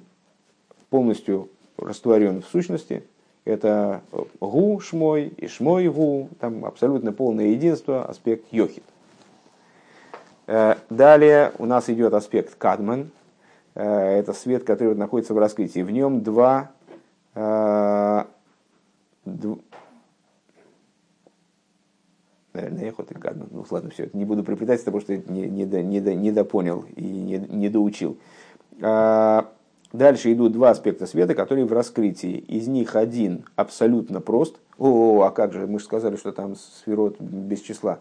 полностью 0.90 1.50
растворен 1.78 2.42
в 2.42 2.48
сущности, 2.48 3.04
это 3.46 4.02
гу 4.42 4.80
шмой 4.82 5.28
и 5.38 5.48
шмой 5.48 5.88
гу, 5.88 6.30
там 6.42 6.66
абсолютно 6.66 7.14
полное 7.14 7.48
единство, 7.48 8.06
аспект 8.06 8.52
йохит. 8.52 8.84
Э, 10.52 10.78
далее 10.90 11.52
у 11.60 11.68
нас 11.68 11.90
идет 11.92 12.16
аспект 12.16 12.56
кадман, 12.56 13.12
это 13.76 14.34
свет, 14.34 14.64
который 14.64 14.96
находится 14.96 15.36
в 15.36 15.38
раскрытии. 15.38 15.82
В 15.82 15.92
нем 15.92 16.24
два 16.24 16.72
наверное, 22.54 22.90
эхот 22.90 23.12
и 23.12 23.14
гадно. 23.14 23.46
Ну 23.52 23.64
ладно, 23.70 23.92
все, 23.92 24.10
не 24.14 24.26
буду 24.26 24.44
приплетать, 24.44 24.84
потому 24.84 25.02
что 25.02 25.16
не, 25.16 25.48
не, 25.48 25.66
до, 25.66 25.84
не, 25.84 26.02
до, 26.02 26.16
не 26.16 26.32
допонял 26.32 26.84
и 26.96 27.04
не, 27.04 27.38
не 27.38 27.70
доучил. 27.70 28.18
Дальше 28.80 30.34
идут 30.34 30.52
два 30.54 30.72
аспекта 30.72 31.06
света, 31.06 31.36
которые 31.36 31.66
в 31.66 31.72
раскрытии. 31.72 32.38
Из 32.38 32.68
них 32.68 32.96
один 32.96 33.46
абсолютно 33.56 34.20
прост. 34.20 34.58
О, 34.78 35.22
а 35.22 35.32
как 35.32 35.54
же, 35.54 35.68
мы 35.68 35.80
же 35.80 35.86
сказали, 35.86 36.16
что 36.16 36.32
там 36.32 36.56
сферот 36.56 37.20
без 37.20 37.62
числа. 37.62 38.00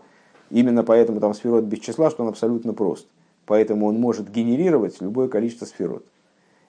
Именно 0.51 0.83
поэтому 0.83 1.21
там 1.21 1.35
сферот 1.35 1.65
без 1.65 1.81
числа, 1.81 2.11
что 2.11 2.23
он 2.23 2.31
абсолютно 2.31 2.73
прост. 2.73 3.07
Поэтому 3.47 3.87
он 3.87 3.99
может 3.99 4.31
генерировать 4.31 5.01
любое 5.01 5.29
количество 5.29 5.67
сферот. 5.67 6.05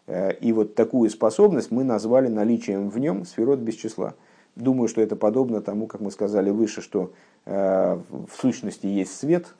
Э, 0.07 0.33
и 0.33 0.51
вот 0.51 0.75
такую 0.75 1.09
способность 1.09 1.71
мы 1.71 1.83
назвали 1.83 2.27
наличием 2.27 2.89
в 2.89 2.97
нем 2.99 3.25
сферот 3.25 3.59
без 3.59 3.75
числа. 3.75 4.15
Думаю, 4.55 4.87
что 4.87 5.01
это 5.01 5.15
подобно 5.15 5.61
тому, 5.61 5.87
как 5.87 6.01
мы 6.01 6.11
сказали 6.11 6.49
выше, 6.49 6.81
что 6.81 7.11
э, 7.45 7.99
в 8.09 8.35
сущности 8.35 8.87
есть 8.87 9.15
свет, 9.15 9.53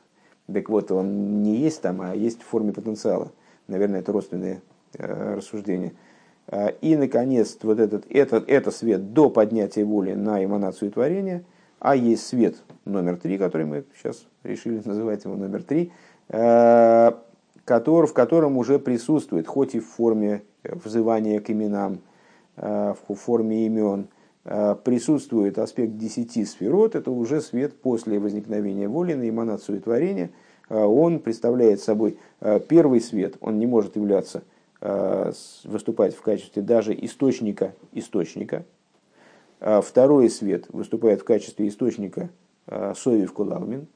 так 0.52 0.68
вот, 0.68 0.92
он 0.92 1.44
не 1.44 1.58
есть 1.58 1.82
там, 1.82 2.02
а 2.02 2.16
есть 2.16 2.42
в 2.42 2.46
форме 2.46 2.74
потенциала. 2.74 3.32
Наверное, 3.68 4.00
это 4.00 4.12
родственные 4.12 4.62
э, 4.94 5.36
рассуждения. 5.36 5.94
И, 6.82 6.96
наконец, 6.96 7.56
вот 7.62 7.80
этот, 7.80 8.06
этот, 8.10 8.50
это 8.50 8.72
свет 8.72 9.14
до 9.14 9.30
поднятия 9.30 9.84
воли 9.86 10.14
на 10.14 10.44
эманацию 10.44 10.92
творения, 10.92 11.44
а 11.78 11.96
есть 11.96 12.26
свет 12.26 12.56
номер 12.90 13.18
три, 13.18 13.38
который 13.38 13.66
мы 13.66 13.86
сейчас 13.98 14.26
решили 14.44 14.82
называть 14.86 15.24
его 15.26 15.36
номер 15.36 15.64
три, 15.64 15.92
э, 16.30 17.12
в 17.66 18.14
котором 18.14 18.58
уже 18.58 18.80
присутствует, 18.80 19.48
хоть 19.48 19.76
и 19.76 19.80
в 19.80 19.88
форме 19.88 20.42
взывания 20.64 21.40
к 21.40 21.52
именам, 21.52 22.00
в 22.56 23.16
форме 23.16 23.68
имен, 23.68 24.08
присутствует 24.44 25.60
аспект 25.60 25.96
десяти 25.96 26.46
сферот, 26.46 26.96
это 26.96 27.12
уже 27.12 27.42
свет 27.42 27.80
после 27.80 28.20
возникновения 28.20 28.88
воли 28.88 29.14
на 29.14 29.30
эманацию 29.30 29.80
творения, 29.82 30.32
он 30.68 31.20
представляет 31.20 31.80
собой 31.80 32.18
первый 32.68 33.02
свет, 33.02 33.38
он 33.40 33.60
не 33.60 33.68
может 33.68 33.96
являться 33.96 34.42
Э, 34.82 35.34
выступать 35.66 36.16
в 36.16 36.22
качестве 36.22 36.62
даже 36.62 36.94
источника 36.94 37.74
источника. 37.92 38.66
Второй 39.60 40.30
свет 40.30 40.68
выступает 40.70 41.20
в 41.20 41.26
качестве 41.26 41.68
источника 41.68 42.30
э, 42.70 42.94
сови 42.96 43.26
в 43.26 43.34
кулалмин, 43.34 43.88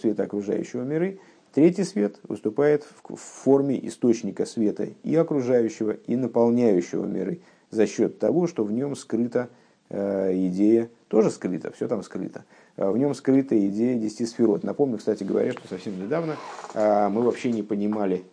света 0.00 0.24
окружающего 0.24 0.82
миры. 0.82 1.20
Третий 1.52 1.84
свет 1.84 2.20
выступает 2.24 2.86
в 3.08 3.16
форме 3.16 3.78
источника 3.86 4.44
света 4.44 4.88
и 5.02 5.14
окружающего, 5.14 5.92
и 5.92 6.14
наполняющего 6.14 7.06
миры 7.06 7.40
за 7.70 7.86
счет 7.86 8.18
того, 8.18 8.46
что 8.46 8.64
в 8.64 8.72
нем 8.72 8.94
скрыта 8.94 9.48
э, 9.88 10.34
идея, 10.48 10.90
тоже 11.08 11.30
скрыта, 11.30 11.72
все 11.72 11.88
там 11.88 12.02
скрыто, 12.02 12.44
в 12.76 12.96
нем 12.98 13.14
скрыта 13.14 13.58
идея 13.68 13.98
десяти 13.98 14.26
сферот. 14.26 14.62
Напомню, 14.62 14.98
кстати 14.98 15.24
говоря, 15.24 15.52
что 15.52 15.66
совсем 15.68 15.98
недавно 15.98 16.36
мы 16.74 17.22
вообще 17.22 17.50
не 17.50 17.62
понимали, 17.62 18.24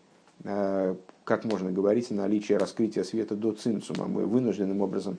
как 0.43 1.45
можно 1.45 1.71
говорить 1.71 2.11
о 2.11 2.15
наличии 2.15 2.53
раскрытия 2.53 3.03
света 3.03 3.35
до 3.35 3.53
цинцума. 3.53 4.07
Мы 4.07 4.25
вынужденным 4.25 4.81
образом 4.81 5.17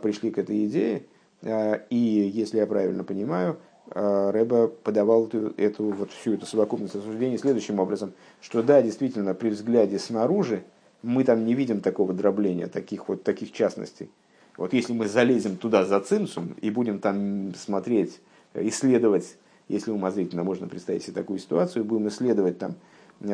пришли 0.00 0.30
к 0.30 0.38
этой 0.38 0.64
идее, 0.64 1.02
и 1.42 2.30
если 2.32 2.58
я 2.58 2.66
правильно 2.66 3.02
понимаю, 3.02 3.58
Рэба 3.90 4.68
подавал 4.68 5.26
эту, 5.26 5.52
эту, 5.56 5.84
вот 5.84 6.12
всю 6.12 6.34
эту 6.34 6.46
совокупность 6.46 6.94
рассуждений 6.94 7.36
следующим 7.36 7.80
образом, 7.80 8.12
что 8.40 8.62
да, 8.62 8.80
действительно, 8.80 9.34
при 9.34 9.50
взгляде 9.50 9.98
снаружи 9.98 10.64
мы 11.02 11.24
там 11.24 11.44
не 11.44 11.54
видим 11.54 11.80
такого 11.80 12.12
дробления, 12.12 12.68
таких 12.68 13.08
вот 13.08 13.24
таких 13.24 13.52
частностей. 13.52 14.10
Вот 14.56 14.72
если 14.72 14.92
мы 14.92 15.08
залезем 15.08 15.56
туда 15.56 15.84
за 15.84 15.98
цинцум 16.00 16.54
и 16.60 16.70
будем 16.70 17.00
там 17.00 17.54
смотреть, 17.54 18.20
исследовать, 18.54 19.36
если 19.68 19.90
умозрительно 19.90 20.44
можно 20.44 20.68
представить 20.68 21.02
себе 21.02 21.14
такую 21.14 21.38
ситуацию, 21.38 21.84
будем 21.84 22.08
исследовать 22.08 22.58
там 22.58 22.76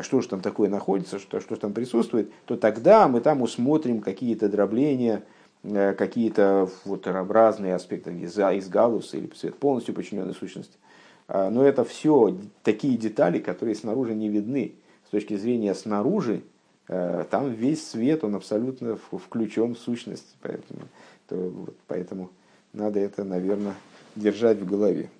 что 0.03 0.20
же 0.20 0.28
там 0.28 0.40
такое 0.40 0.68
находится, 0.68 1.18
что, 1.18 1.40
что 1.40 1.57
там 1.57 1.72
присутствует, 1.72 2.30
то 2.44 2.59
тогда 2.59 3.09
мы 3.09 3.22
там 3.22 3.40
усмотрим 3.40 4.03
какие-то 4.03 4.49
дробления, 4.49 5.22
э, 5.22 5.38
какие-то 5.63 6.69
вот 6.85 7.07
разные 7.07 7.75
аспекты 7.75 8.13
из, 8.13 8.69
галуса 8.69 9.17
или 9.17 9.31
свет 9.35 9.57
полностью 9.57 9.95
подчиненной 9.95 10.35
сущности. 10.35 10.79
А, 11.27 11.51
но 11.51 11.65
это 11.65 11.85
все 11.85 12.37
такие 12.63 12.97
детали, 12.97 13.39
которые 13.39 13.75
снаружи 13.75 14.15
не 14.15 14.29
видны. 14.29 14.75
С 15.07 15.11
точки 15.11 15.37
зрения 15.37 15.75
снаружи, 15.75 16.43
э, 16.89 17.25
там 17.31 17.53
весь 17.53 17.87
свет, 17.87 18.25
он 18.25 18.35
абсолютно 18.35 18.97
включен 18.97 19.75
в 19.75 19.79
сущность. 19.79 20.37
Поэтому, 20.41 20.81
то, 21.29 21.37
вот, 21.37 21.77
поэтому 21.87 22.31
надо 22.73 23.01
это, 23.01 23.25
наверное, 23.25 23.75
держать 24.17 24.59
в 24.59 24.67
голове. 24.67 25.11